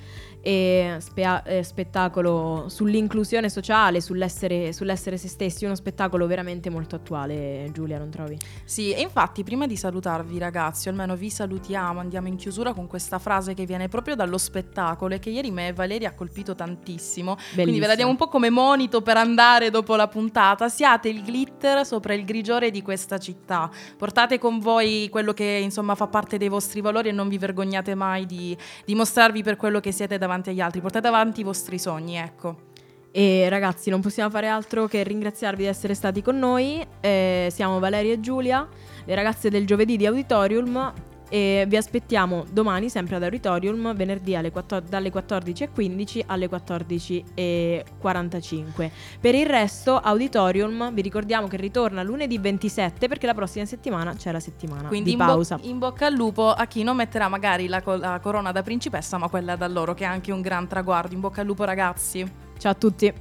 e 0.45 0.97
spea- 0.99 1.41
eh, 1.41 1.63
spettacolo 1.63 2.65
sull'inclusione 2.67 3.49
sociale, 3.49 3.99
sull'essere, 3.99 4.73
sull'essere 4.73 5.17
se 5.17 5.27
stessi, 5.27 5.65
uno 5.65 5.73
spettacolo 5.73 6.27
veramente 6.27 6.69
molto 6.69 6.95
attuale, 6.95 7.67
Giulia, 7.73 7.97
non 7.97 8.11
trovi? 8.11 8.37
Sì, 8.63 8.93
e 8.93 9.01
infatti 9.01 9.43
prima 9.43 9.65
di 9.65 9.75
salutarvi 9.75 10.37
ragazzi, 10.37 10.87
o 10.87 10.91
almeno 10.91 11.15
vi 11.15 11.31
salutiamo, 11.31 11.99
andiamo 11.99 12.27
in 12.27 12.35
chiusura 12.35 12.73
con 12.73 12.85
questa 12.85 13.17
frase 13.17 13.44
che 13.53 13.65
viene 13.65 13.87
proprio 13.87 14.15
dallo 14.15 14.37
spettacolo 14.37 15.13
e 15.15 15.19
che 15.19 15.29
ieri 15.29 15.51
me 15.51 15.67
e 15.67 15.73
Valeria 15.73 16.09
ha 16.09 16.13
colpito 16.13 16.55
tantissimo. 16.55 17.35
Quindi 17.35 17.55
ve 17.55 17.61
la 17.61 17.63
Bellissimo. 17.63 17.95
diamo 17.95 18.11
un 18.11 18.17
po' 18.17 18.27
come 18.27 18.49
monito 18.49 19.01
per 19.01 19.17
andare 19.17 19.69
dopo 19.69 19.95
la 19.95 20.07
puntata. 20.07 20.69
Siate 20.69 21.09
il 21.09 21.21
glitter 21.21 21.85
sopra 21.85 22.13
il 22.13 22.25
grigiore 22.25 22.71
di 22.71 22.81
questa 22.81 23.17
città. 23.17 23.69
Portate 23.97 24.39
con 24.39 24.59
voi 24.59 25.07
quello 25.11 25.33
che 25.33 25.59
insomma 25.61 25.95
fa 25.95 26.07
parte 26.07 26.37
dei 26.37 26.49
vostri 26.49 26.81
valori 26.81 27.09
e 27.09 27.11
non 27.11 27.27
vi 27.27 27.37
vergognate 27.37 27.95
mai 27.95 28.25
di 28.25 28.57
dimostrarvi 28.85 29.43
per 29.43 29.55
quello 29.57 29.79
che 29.79 29.91
siete 29.91 30.17
davanti 30.17 30.49
agli 30.49 30.61
altri. 30.61 30.81
Portate 30.81 31.07
avanti 31.07 31.41
i 31.41 31.43
vostri 31.43 31.77
sogni, 31.77 32.17
ecco. 32.17 32.73
E 33.17 33.47
ragazzi, 33.47 33.89
non 33.89 34.01
possiamo 34.01 34.29
fare 34.29 34.49
altro 34.49 34.87
che 34.87 35.01
ringraziarvi 35.01 35.63
di 35.63 35.69
essere 35.69 35.93
stati 35.93 36.21
con 36.21 36.37
noi. 36.37 36.85
Eh, 36.99 37.47
siamo 37.49 37.79
Valeria 37.79 38.11
e 38.11 38.19
Giulia, 38.19 38.67
le 39.05 39.15
ragazze 39.15 39.49
del 39.49 39.65
giovedì 39.65 39.95
di 39.95 40.05
Auditorium. 40.05 40.93
E 41.35 41.65
vi 41.67 41.75
aspettiamo 41.75 42.45
domani 42.49 42.87
sempre 42.87 43.17
ad 43.17 43.23
Auditorium, 43.23 43.93
venerdì 43.93 44.37
alle 44.37 44.51
14 44.51 44.89
dalle 44.89 45.11
14.15 45.11 46.21
alle 46.27 46.49
14.45. 46.49 48.89
Per 49.19 49.35
il 49.35 49.45
resto, 49.45 49.99
Auditorium, 49.99 50.93
vi 50.93 51.01
ricordiamo 51.01 51.47
che 51.47 51.57
ritorna 51.57 52.03
lunedì 52.03 52.37
27 52.37 53.09
perché 53.09 53.25
la 53.25 53.33
prossima 53.33 53.65
settimana 53.65 54.15
c'è 54.15 54.31
la 54.31 54.39
settimana 54.39 54.87
Quindi 54.87 55.09
di 55.09 55.11
in, 55.11 55.17
bo- 55.17 55.25
pausa. 55.25 55.59
in 55.63 55.77
bocca 55.77 56.05
al 56.05 56.13
lupo 56.13 56.53
a 56.53 56.65
chi 56.67 56.83
non 56.83 56.95
metterà 56.95 57.27
magari 57.27 57.67
la, 57.67 57.81
co- 57.81 57.97
la 57.97 58.17
corona 58.21 58.53
da 58.53 58.63
principessa, 58.63 59.17
ma 59.17 59.27
quella 59.27 59.57
da 59.57 59.67
loro, 59.67 59.93
che 59.93 60.05
è 60.05 60.07
anche 60.07 60.31
un 60.31 60.39
gran 60.39 60.69
traguardo. 60.69 61.13
In 61.15 61.19
bocca 61.19 61.41
al 61.41 61.47
lupo, 61.47 61.65
ragazzi. 61.65 62.25
Ciao 62.57 62.71
a 62.71 62.75
tutti. 62.75 63.13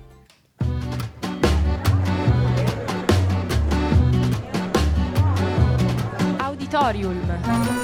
Auditorium. 6.38 7.83